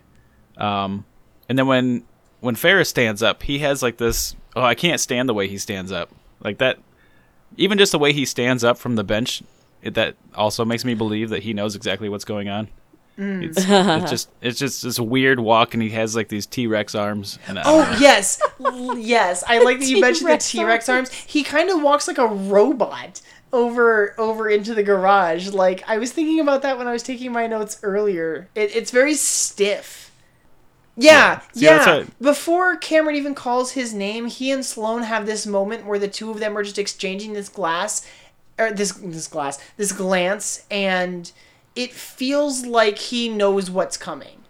Um, 0.58 1.04
and 1.50 1.58
then 1.58 1.66
when 1.66 2.04
when 2.42 2.54
Ferris 2.56 2.90
stands 2.90 3.24
up, 3.24 3.42
he 3.44 3.60
has 3.60 3.82
like 3.82 3.98
this. 3.98 4.36
Oh, 4.56 4.62
I 4.62 4.76
can't 4.76 5.00
stand 5.02 5.28
the 5.28 5.34
way 5.34 5.48
he 5.48 5.58
stands 5.58 5.92
up 5.92 6.12
like 6.42 6.60
that. 6.60 6.78
Even 7.58 7.80
just 7.80 7.92
the 7.92 8.00
way 8.00 8.14
he 8.14 8.26
stands 8.26 8.64
up 8.64 8.78
from 8.78 8.96
the 8.96 9.04
bench, 9.04 9.42
it, 9.82 9.94
that 9.96 10.16
also 10.36 10.66
makes 10.66 10.86
me 10.86 10.94
believe 10.94 11.30
that 11.30 11.44
he 11.44 11.54
knows 11.54 11.76
exactly 11.76 12.10
what's 12.10 12.26
going 12.26 12.50
on. 12.50 12.68
Mm. 13.18 13.44
It's, 13.44 13.58
it's 13.58 14.12
just 14.12 14.30
it's 14.42 14.60
just 14.60 14.84
this 14.84 15.00
weird 15.00 15.40
walk, 15.40 15.74
and 15.74 15.84
he 15.84 15.90
has 15.90 16.16
like 16.16 16.30
these 16.30 16.46
T 16.46 16.68
Rex 16.68 16.96
arms. 16.96 17.38
And 17.48 17.60
I 17.60 17.64
oh, 17.66 17.82
don't 17.82 17.92
know. 17.92 17.98
Oh 17.98 18.00
yes, 18.00 18.42
yes. 18.98 19.44
I 19.48 19.60
like 19.60 19.80
that 19.80 19.88
you 19.88 20.00
mentioned 20.02 20.30
the 20.30 20.38
T-Rex 20.38 20.88
arms. 20.88 21.12
He 21.12 21.44
kind 21.44 21.70
of 21.70 21.82
walks 21.82 22.08
like 22.08 22.18
a 22.18 22.28
robot 22.28 23.22
over 23.52 24.18
over 24.20 24.50
into 24.50 24.74
the 24.74 24.84
garage. 24.84 25.50
Like 25.50 25.84
I 25.88 25.98
was 25.98 26.12
thinking 26.12 26.40
about 26.40 26.62
that 26.62 26.78
when 26.78 26.88
I 26.88 26.92
was 26.92 27.04
taking 27.04 27.32
my 27.32 27.48
notes 27.48 27.80
earlier. 27.84 28.50
It, 28.56 28.76
it's 28.76 28.92
very 28.92 29.16
stiff. 29.16 30.10
Yeah, 30.96 31.40
See, 31.54 31.64
yeah. 31.66 31.78
that's 31.78 31.88
what- 31.88 32.20
Before 32.20 32.76
Cameron 32.76 33.16
even 33.16 33.34
calls 33.34 33.72
his 33.72 33.94
name, 33.94 34.28
he 34.28 34.52
and 34.52 34.66
Sloane 34.66 35.04
have 35.04 35.26
this 35.26 35.48
moment 35.48 35.86
where 35.86 35.98
the 35.98 36.10
two 36.10 36.30
of 36.30 36.42
them 36.42 36.58
are 36.58 36.64
just 36.64 36.78
exchanging 36.78 37.32
this 37.32 37.48
glass, 37.48 38.06
or 38.60 38.72
this 38.72 38.92
this 38.94 39.28
glass, 39.28 39.60
this 39.78 39.92
glance, 39.92 40.66
and 40.70 41.32
it 41.76 41.94
feels 41.94 42.66
like 42.66 42.98
he 42.98 43.30
knows 43.30 43.72
what's 43.72 43.98
coming. 43.98 44.44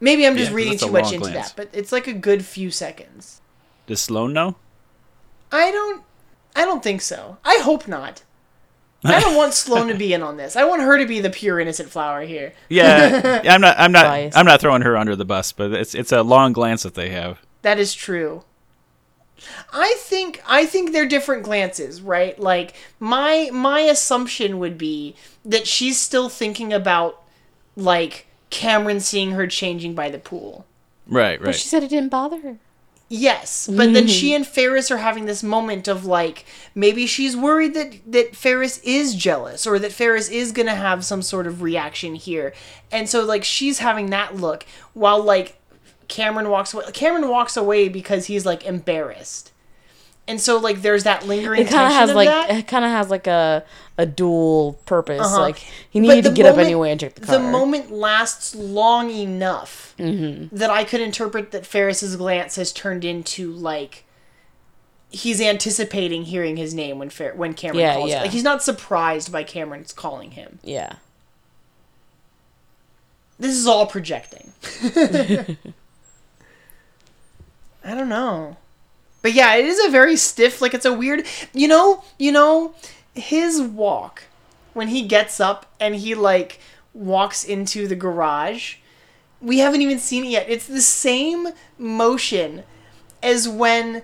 Maybe 0.00 0.26
I'm 0.26 0.36
just 0.36 0.44
Yeah, 0.44 0.48
'cause 0.50 0.54
reading 0.56 0.78
too 0.78 0.90
much 0.92 1.12
into 1.12 1.30
glance. 1.30 1.52
that, 1.52 1.56
but 1.56 1.68
it's 1.72 1.92
like 1.92 2.06
a 2.06 2.12
good 2.12 2.44
few 2.44 2.70
seconds. 2.70 3.40
Does 3.86 4.00
Sloane 4.02 4.32
know? 4.32 4.56
I 5.50 5.70
don't 5.70 6.02
I 6.54 6.64
don't 6.64 6.82
think 6.82 7.00
so. 7.00 7.38
I 7.44 7.60
hope 7.62 7.86
not. 7.88 8.22
I 9.04 9.20
don't 9.20 9.36
want 9.36 9.54
Sloane 9.62 9.88
to 9.88 9.94
be 9.94 10.12
in 10.12 10.22
on 10.22 10.36
this. 10.36 10.56
I 10.56 10.64
want 10.64 10.82
her 10.82 10.98
to 10.98 11.06
be 11.06 11.20
the 11.20 11.30
pure 11.30 11.60
innocent 11.60 11.88
flower 11.88 12.22
here. 12.22 12.52
Yeah, 12.68 13.40
I'm 13.44 13.60
not. 13.60 13.78
I'm 13.78 13.92
not. 13.92 14.04
Biased. 14.08 14.36
I'm 14.36 14.46
not 14.46 14.60
throwing 14.60 14.82
her 14.82 14.96
under 14.96 15.14
the 15.14 15.24
bus, 15.24 15.52
but 15.52 15.72
it's 15.72 15.94
it's 15.94 16.10
a 16.12 16.22
long 16.22 16.52
glance 16.52 16.82
that 16.82 16.94
they 16.94 17.10
have. 17.10 17.38
That 17.62 17.78
is 17.78 17.94
true. 17.94 18.42
I 19.72 19.94
think 19.98 20.42
I 20.46 20.66
think 20.66 20.92
they're 20.92 21.06
different 21.06 21.42
glances, 21.42 22.00
right? 22.00 22.38
Like 22.38 22.74
my 23.00 23.50
my 23.52 23.80
assumption 23.80 24.58
would 24.58 24.78
be 24.78 25.14
that 25.44 25.66
she's 25.66 25.98
still 25.98 26.28
thinking 26.28 26.72
about 26.72 27.22
like 27.76 28.26
Cameron 28.50 29.00
seeing 29.00 29.32
her 29.32 29.46
changing 29.46 29.94
by 29.94 30.10
the 30.10 30.18
pool. 30.18 30.66
Right, 31.06 31.22
right. 31.22 31.38
But 31.40 31.46
right. 31.46 31.54
she 31.54 31.68
said 31.68 31.82
it 31.82 31.90
didn't 31.90 32.10
bother 32.10 32.40
her. 32.40 32.58
Yes, 33.10 33.66
but 33.66 33.94
then 33.94 34.06
she 34.06 34.34
and 34.36 34.46
Ferris 34.46 34.90
are 34.90 34.98
having 34.98 35.24
this 35.24 35.42
moment 35.42 35.88
of 35.88 36.04
like 36.04 36.44
maybe 36.74 37.06
she's 37.06 37.34
worried 37.36 37.72
that 37.74 38.00
that 38.06 38.36
Ferris 38.36 38.78
is 38.78 39.14
jealous 39.14 39.66
or 39.66 39.78
that 39.78 39.92
Ferris 39.92 40.28
is 40.28 40.52
going 40.52 40.66
to 40.66 40.74
have 40.74 41.04
some 41.04 41.22
sort 41.22 41.46
of 41.46 41.62
reaction 41.62 42.14
here. 42.14 42.52
And 42.92 43.08
so 43.08 43.24
like 43.24 43.44
she's 43.44 43.78
having 43.78 44.10
that 44.10 44.36
look 44.36 44.66
while 44.92 45.22
like 45.22 45.57
Cameron 46.08 46.48
walks 46.50 46.74
away. 46.74 46.84
Cameron 46.92 47.28
walks 47.28 47.56
away 47.56 47.88
because 47.88 48.26
he's 48.26 48.44
like 48.46 48.64
embarrassed. 48.64 49.52
And 50.26 50.38
so 50.40 50.58
like 50.58 50.82
there's 50.82 51.04
that 51.04 51.26
lingering 51.26 51.62
It 51.62 51.68
kind 51.70 51.86
of 51.86 51.92
has 51.92 52.12
like 52.14 52.28
that. 52.28 52.50
it 52.50 52.66
kind 52.68 52.84
of 52.84 52.90
has 52.90 53.08
like 53.08 53.26
a 53.26 53.64
a 53.96 54.04
dual 54.04 54.74
purpose. 54.84 55.20
Uh-huh. 55.26 55.40
Like 55.40 55.58
he 55.88 56.00
needed 56.00 56.24
to 56.24 56.30
get 56.32 56.44
up 56.46 56.52
moment- 56.52 56.66
anyway 56.66 56.90
and 56.90 57.00
check 57.00 57.14
the 57.14 57.22
car. 57.26 57.38
The 57.38 57.42
moment 57.44 57.90
lasts 57.90 58.54
long 58.54 59.10
enough 59.10 59.94
Mm-hmm. 59.98 60.54
that 60.56 60.70
I 60.70 60.84
could 60.84 61.00
interpret 61.00 61.50
that 61.52 61.66
Ferris's 61.66 62.14
glance 62.16 62.54
has 62.56 62.72
turned 62.72 63.04
into 63.04 63.50
like 63.52 64.04
he's 65.10 65.40
anticipating 65.40 66.24
hearing 66.24 66.56
his 66.58 66.74
name 66.74 66.98
when 66.98 67.08
Fer- 67.10 67.32
when 67.34 67.54
Cameron 67.54 67.80
Yeah, 67.80 67.94
calls. 67.94 68.10
yeah. 68.10 68.20
Like 68.22 68.30
he's 68.30 68.44
not 68.44 68.62
surprised 68.62 69.32
by 69.32 69.42
Cameron's 69.44 69.92
calling 69.94 70.32
him. 70.32 70.58
yeah. 70.62 70.96
This 73.40 73.56
is 73.56 73.66
all 73.66 73.86
projecting. 73.86 74.52
I 77.88 77.94
don't 77.94 78.08
know. 78.08 78.56
But 79.22 79.32
yeah, 79.32 79.54
it 79.56 79.64
is 79.64 79.84
a 79.84 79.90
very 79.90 80.16
stiff 80.16 80.60
like 80.60 80.74
it's 80.74 80.84
a 80.84 80.92
weird 80.92 81.26
you 81.52 81.68
know, 81.68 82.04
you 82.18 82.32
know 82.32 82.74
his 83.14 83.60
walk 83.60 84.24
when 84.74 84.88
he 84.88 85.02
gets 85.02 85.40
up 85.40 85.66
and 85.80 85.96
he 85.96 86.14
like 86.14 86.60
walks 86.94 87.44
into 87.44 87.88
the 87.88 87.96
garage. 87.96 88.76
We 89.40 89.58
haven't 89.58 89.82
even 89.82 89.98
seen 89.98 90.24
it 90.24 90.30
yet. 90.30 90.46
It's 90.48 90.66
the 90.66 90.80
same 90.80 91.48
motion 91.78 92.64
as 93.22 93.48
when 93.48 94.02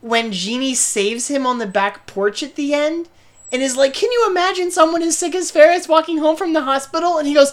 when 0.00 0.32
Jeanie 0.32 0.74
saves 0.74 1.28
him 1.28 1.46
on 1.46 1.58
the 1.58 1.66
back 1.66 2.06
porch 2.06 2.42
at 2.42 2.56
the 2.56 2.72
end 2.72 3.08
and 3.52 3.62
is 3.62 3.76
like, 3.76 3.94
"Can 3.94 4.10
you 4.12 4.26
imagine 4.28 4.70
someone 4.70 5.02
as 5.02 5.18
sick 5.18 5.34
as 5.34 5.50
Ferris 5.50 5.88
walking 5.88 6.18
home 6.18 6.36
from 6.36 6.52
the 6.52 6.62
hospital?" 6.62 7.18
And 7.18 7.26
he 7.28 7.34
goes 7.34 7.52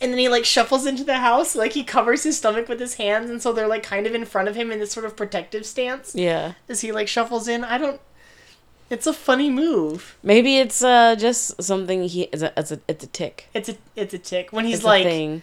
and 0.00 0.12
then 0.12 0.18
he 0.18 0.28
like 0.28 0.44
shuffles 0.44 0.84
into 0.86 1.04
the 1.04 1.18
house, 1.18 1.54
like 1.56 1.72
he 1.72 1.82
covers 1.84 2.22
his 2.22 2.36
stomach 2.38 2.68
with 2.68 2.78
his 2.80 2.94
hands 2.94 3.30
and 3.30 3.40
so 3.40 3.52
they're 3.52 3.66
like 3.68 3.82
kind 3.82 4.06
of 4.06 4.14
in 4.14 4.24
front 4.24 4.48
of 4.48 4.54
him 4.54 4.70
in 4.70 4.78
this 4.78 4.92
sort 4.92 5.06
of 5.06 5.16
protective 5.16 5.64
stance 5.64 6.14
Yeah. 6.14 6.52
as 6.68 6.82
he 6.82 6.92
like 6.92 7.08
shuffles 7.08 7.48
in. 7.48 7.64
I 7.64 7.78
don't 7.78 8.00
It's 8.90 9.06
a 9.06 9.12
funny 9.12 9.48
move. 9.50 10.16
Maybe 10.22 10.58
it's 10.58 10.82
uh 10.82 11.16
just 11.16 11.60
something 11.62 12.02
he 12.04 12.22
it's 12.24 12.42
a 12.42 12.52
it's 12.56 12.72
a, 12.72 12.80
it's 12.88 13.04
a 13.04 13.08
tick. 13.08 13.48
It's 13.54 13.68
a 13.70 13.76
it's 13.96 14.14
a 14.14 14.18
tick 14.18 14.52
when 14.52 14.64
he's 14.66 14.76
It's 14.76 14.84
like 14.84 15.06
a 15.06 15.08
thing. 15.10 15.42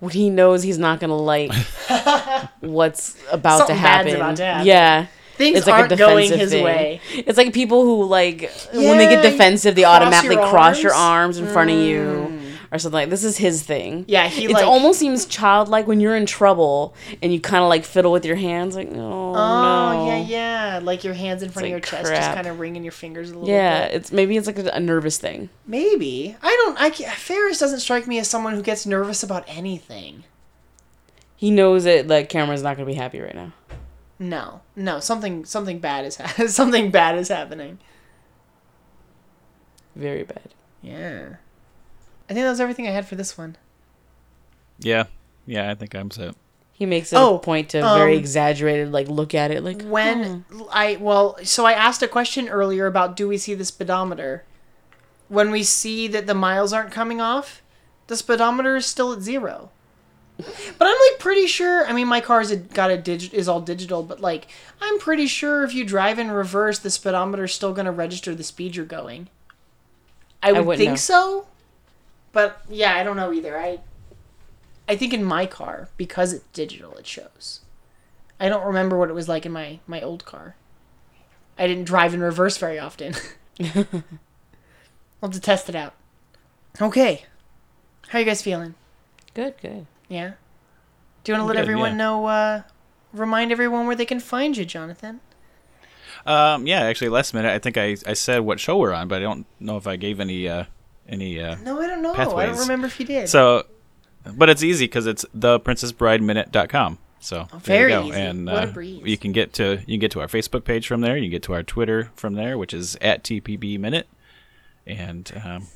when 0.00 0.12
he 0.12 0.28
knows 0.30 0.62
he's 0.62 0.78
not 0.78 1.00
gonna 1.00 1.16
like 1.16 1.52
what's 2.60 3.16
about 3.32 3.58
Something 3.58 3.76
to 3.76 3.80
happen. 3.80 4.16
about 4.16 4.36
to 4.36 4.44
happen. 4.44 4.66
Yeah. 4.66 5.06
Things 5.36 5.58
it's 5.58 5.66
like 5.66 5.74
aren't 5.90 5.98
going 5.98 6.30
his 6.30 6.50
thing. 6.52 6.62
way. 6.64 7.00
It's 7.12 7.36
like 7.36 7.52
people 7.52 7.82
who 7.82 8.04
like 8.04 8.50
when 8.72 8.98
they 8.98 9.08
get 9.08 9.22
defensive, 9.22 9.74
they 9.74 9.82
cross 9.82 9.96
automatically 10.02 10.36
your 10.36 10.48
cross 10.48 10.82
your 10.82 10.94
arms. 10.94 11.38
arms 11.38 11.48
in 11.48 11.52
front 11.52 11.70
of 11.70 11.76
you 11.78 12.40
or 12.72 12.78
something 12.78 12.94
like. 13.00 13.10
This 13.10 13.24
is 13.24 13.36
his 13.36 13.62
thing. 13.62 14.04
Yeah, 14.08 14.28
he, 14.28 14.44
It 14.44 14.50
like- 14.50 14.64
almost 14.64 14.98
seems 14.98 15.26
childlike 15.26 15.86
when 15.86 16.00
you're 16.00 16.16
in 16.16 16.26
trouble 16.26 16.94
and 17.22 17.32
you 17.32 17.40
kind 17.40 17.62
of 17.62 17.68
like 17.68 17.84
fiddle 17.84 18.12
with 18.12 18.24
your 18.24 18.36
hands, 18.36 18.74
like 18.76 18.88
oh, 18.92 19.34
Oh 19.36 19.92
no. 19.92 20.06
yeah, 20.06 20.16
yeah. 20.18 20.80
Like 20.82 21.04
your 21.04 21.14
hands 21.14 21.42
in 21.42 21.50
front 21.50 21.66
of 21.66 21.66
like 21.66 21.70
your 21.70 21.80
chest, 21.80 22.10
just 22.12 22.32
kind 22.34 22.46
of 22.46 22.58
wringing 22.58 22.82
your 22.82 22.92
fingers 22.92 23.30
a 23.30 23.34
little 23.34 23.48
Yeah, 23.48 23.86
bit. 23.88 23.94
it's 23.96 24.12
maybe 24.12 24.36
it's 24.36 24.46
like 24.46 24.58
a, 24.58 24.68
a 24.68 24.80
nervous 24.80 25.18
thing. 25.18 25.48
Maybe 25.66 26.36
I 26.42 26.48
don't. 26.64 26.80
I 26.80 26.90
can't, 26.90 27.12
Ferris 27.16 27.58
doesn't 27.58 27.80
strike 27.80 28.06
me 28.06 28.18
as 28.18 28.28
someone 28.28 28.54
who 28.54 28.62
gets 28.62 28.86
nervous 28.86 29.22
about 29.22 29.44
anything. 29.46 30.24
He 31.36 31.50
knows 31.50 31.84
that 31.84 32.06
like 32.08 32.28
Cameron's 32.28 32.62
not 32.62 32.76
gonna 32.76 32.86
be 32.86 32.94
happy 32.94 33.20
right 33.20 33.34
now. 33.34 33.52
No, 34.18 34.60
no. 34.76 35.00
Something 35.00 35.44
something 35.44 35.80
bad 35.80 36.04
is 36.04 36.16
ha- 36.16 36.46
something 36.46 36.90
bad 36.90 37.16
is 37.18 37.28
happening. 37.28 37.78
Very 39.96 40.22
bad. 40.24 40.50
Yeah. 40.82 41.36
I 42.34 42.36
think 42.36 42.46
that 42.46 42.50
was 42.50 42.60
everything 42.60 42.88
I 42.88 42.90
had 42.90 43.06
for 43.06 43.14
this 43.14 43.38
one. 43.38 43.56
Yeah, 44.80 45.04
yeah, 45.46 45.70
I 45.70 45.76
think 45.76 45.94
I'm 45.94 46.10
set. 46.10 46.34
He 46.72 46.84
makes 46.84 47.12
it 47.12 47.16
Oh, 47.16 47.36
a 47.36 47.38
point 47.38 47.68
to 47.68 47.80
very 47.80 48.14
um, 48.14 48.18
exaggerated 48.18 48.90
like 48.90 49.06
look 49.06 49.36
at 49.36 49.52
it 49.52 49.62
like 49.62 49.82
When 49.82 50.44
"Oh." 50.52 50.68
I 50.72 50.96
well, 50.96 51.38
so 51.44 51.64
I 51.64 51.74
asked 51.74 52.02
a 52.02 52.08
question 52.08 52.48
earlier 52.48 52.86
about 52.86 53.14
do 53.14 53.28
we 53.28 53.38
see 53.38 53.54
the 53.54 53.64
speedometer? 53.64 54.42
When 55.28 55.52
we 55.52 55.62
see 55.62 56.08
that 56.08 56.26
the 56.26 56.34
miles 56.34 56.72
aren't 56.72 56.90
coming 56.90 57.20
off, 57.20 57.62
the 58.08 58.16
speedometer 58.16 58.74
is 58.74 58.84
still 58.84 59.12
at 59.12 59.20
zero. 59.22 59.70
But 60.76 60.88
I'm 60.88 60.96
like 61.12 61.20
pretty 61.20 61.46
sure. 61.46 61.86
I 61.86 61.92
mean, 61.92 62.08
my 62.08 62.20
car's 62.20 62.50
a, 62.50 62.56
got 62.56 62.90
a 62.90 62.96
digit 62.96 63.32
is 63.32 63.46
all 63.46 63.60
digital, 63.60 64.02
but 64.02 64.20
like 64.20 64.48
I'm 64.80 64.98
pretty 64.98 65.28
sure 65.28 65.62
if 65.62 65.72
you 65.72 65.84
drive 65.84 66.18
in 66.18 66.32
reverse, 66.32 66.80
the 66.80 66.90
speedometer's 66.90 67.54
still 67.54 67.72
gonna 67.72 67.92
register 67.92 68.34
the 68.34 68.42
speed 68.42 68.74
you're 68.74 68.84
going. 68.84 69.28
I 70.42 70.50
would 70.50 70.66
wouldn't 70.66 70.78
think 70.80 70.90
know. 70.90 70.96
so, 70.96 71.46
but 72.34 72.60
yeah, 72.68 72.94
I 72.96 73.02
don't 73.02 73.16
know 73.16 73.32
either. 73.32 73.58
I 73.58 73.78
I 74.86 74.96
think 74.96 75.14
in 75.14 75.24
my 75.24 75.46
car 75.46 75.88
because 75.96 76.34
it's 76.34 76.44
digital, 76.52 76.94
it 76.96 77.06
shows. 77.06 77.60
I 78.38 78.50
don't 78.50 78.66
remember 78.66 78.98
what 78.98 79.08
it 79.08 79.14
was 79.14 79.28
like 79.28 79.46
in 79.46 79.52
my 79.52 79.78
my 79.86 80.02
old 80.02 80.26
car. 80.26 80.56
I 81.56 81.66
didn't 81.66 81.84
drive 81.84 82.12
in 82.12 82.20
reverse 82.20 82.58
very 82.58 82.78
often. 82.78 83.14
I'll 83.62 84.02
have 85.22 85.30
to 85.30 85.40
test 85.40 85.68
it 85.68 85.74
out. 85.74 85.94
Okay. 86.80 87.24
How 88.08 88.18
you 88.18 88.24
guys 88.26 88.42
feeling? 88.42 88.74
good, 89.32 89.54
good. 89.62 89.86
Yeah. 90.08 90.32
Do 91.22 91.32
you 91.32 91.38
want 91.38 91.42
to 91.42 91.46
let 91.46 91.54
Good, 91.54 91.62
everyone 91.62 91.92
yeah. 91.92 91.96
know? 91.96 92.26
uh 92.26 92.62
Remind 93.12 93.52
everyone 93.52 93.86
where 93.86 93.94
they 93.94 94.04
can 94.04 94.18
find 94.18 94.56
you, 94.56 94.64
Jonathan. 94.64 95.20
Um, 96.26 96.66
yeah, 96.66 96.80
actually, 96.80 97.10
last 97.10 97.32
minute, 97.32 97.52
I 97.52 97.60
think 97.60 97.78
I, 97.78 97.96
I 98.06 98.14
said 98.14 98.40
what 98.40 98.58
show 98.58 98.76
we're 98.76 98.92
on, 98.92 99.06
but 99.06 99.18
I 99.18 99.20
don't 99.20 99.46
know 99.60 99.76
if 99.76 99.86
I 99.86 99.94
gave 99.94 100.18
any 100.18 100.48
uh, 100.48 100.64
any. 101.08 101.40
Uh, 101.40 101.56
No, 101.56 101.80
I 101.80 101.86
don't 101.86 102.02
know. 102.02 102.14
I 102.14 102.24
don't 102.46 102.58
remember 102.58 102.86
if 102.86 102.98
you 103.00 103.06
did. 103.06 103.28
so, 103.28 103.64
but 104.34 104.48
it's 104.48 104.62
easy 104.62 104.84
because 104.86 105.06
it's 105.06 105.24
theprincessbrideminute.com. 105.36 106.98
So 107.20 107.46
there 107.50 107.88
very 107.88 107.92
you 107.92 107.98
go, 108.00 108.06
easy. 108.08 108.20
and 108.20 108.46
What 108.46 108.54
a 108.64 108.68
uh, 108.68 108.72
breeze. 108.72 109.02
you 109.04 109.16
can 109.16 109.32
get 109.32 109.54
to 109.54 109.78
you 109.86 109.94
can 109.94 109.98
get 109.98 110.10
to 110.12 110.20
our 110.20 110.26
Facebook 110.26 110.64
page 110.64 110.86
from 110.86 111.00
there. 111.00 111.16
You 111.16 111.24
can 111.24 111.30
get 111.30 111.42
to 111.44 111.54
our 111.54 111.62
Twitter 111.62 112.10
from 112.16 112.34
there, 112.34 112.58
which 112.58 112.74
is 112.74 112.96
at 113.00 113.22
TPB 113.24 113.78
Minute, 113.78 114.06
and 114.86 115.32
um, 115.42 115.68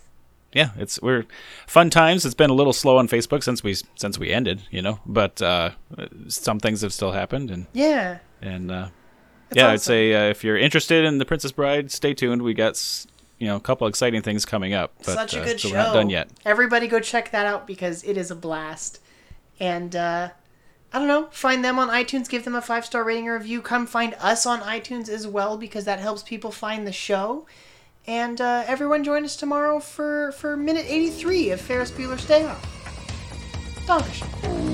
yeah, 0.53 0.71
it's 0.77 1.01
we're 1.01 1.25
fun 1.67 1.89
times. 1.89 2.27
It's 2.27 2.35
been 2.35 2.51
a 2.51 2.55
little 2.55 2.75
slow 2.75 2.99
on 2.99 3.09
Facebook 3.09 3.43
since 3.43 3.63
we 3.65 3.77
since 3.95 4.19
we 4.19 4.31
ended, 4.31 4.63
you 4.71 4.83
know, 4.83 5.01
but 5.07 5.41
uh, 5.41 5.71
some 6.29 6.61
things 6.61 6.83
have 6.83 6.93
still 6.93 7.13
happened, 7.13 7.51
and 7.51 7.67
yeah. 7.73 8.19
and 8.43 8.71
uh, 8.71 8.89
yeah, 9.55 9.71
I'd 9.71 9.81
say 9.81 10.13
uh, 10.15 10.29
if 10.31 10.45
you're 10.45 10.59
interested 10.59 11.07
in 11.07 11.17
the 11.17 11.25
Princess 11.25 11.53
Bride, 11.53 11.91
stay 11.91 12.13
tuned. 12.13 12.43
We 12.43 12.53
got 12.53 12.73
s- 12.73 13.07
you 13.39 13.47
know 13.47 13.57
a 13.57 13.61
couple 13.61 13.87
exciting 13.87 14.23
things 14.23 14.45
coming 14.45 14.75
up, 14.75 14.93
but 15.05 15.15
Such 15.15 15.35
a 15.35 15.41
uh, 15.41 15.45
good 15.45 15.61
so 15.61 15.69
show. 15.69 15.75
we're 15.75 15.83
not 15.83 15.95
done 15.95 16.11
yet. 16.11 16.29
Everybody 16.45 16.89
go 16.89 17.01
check 17.01 17.31
that 17.31 17.47
out 17.47 17.67
because 17.67 18.03
it 18.05 18.17
is 18.17 18.31
a 18.31 18.37
blast. 18.37 19.01
And 19.61 19.95
uh 19.97 20.31
I 20.93 20.99
don't 20.99 21.09
know, 21.09 21.27
find 21.31 21.63
them 21.63 21.79
on 21.79 21.89
iTunes, 21.89 22.29
give 22.31 22.45
them 22.45 22.55
a 22.55 22.63
five 22.63 22.85
star 22.87 23.05
rating 23.05 23.29
or 23.29 23.35
review. 23.35 23.61
Come 23.61 23.87
find 23.87 24.15
us 24.21 24.47
on 24.47 24.61
iTunes 24.61 25.09
as 25.09 25.27
well 25.27 25.59
because 25.59 25.85
that 25.85 25.99
helps 25.99 26.23
people 26.23 26.51
find 26.51 26.87
the 26.87 26.93
show. 26.93 27.47
And 28.07 28.41
uh, 28.41 28.65
everyone 28.67 29.05
join 29.05 29.23
us 29.25 29.37
tomorrow 29.37 29.81
for, 29.81 30.33
for 30.33 30.57
minute 30.57 30.87
83 30.89 31.51
of 31.51 31.61
Ferris 31.61 31.91
Bueller's 31.91 32.25
Day 32.27 32.47
Off. 32.47 32.75
Dankeschön. 33.87 34.68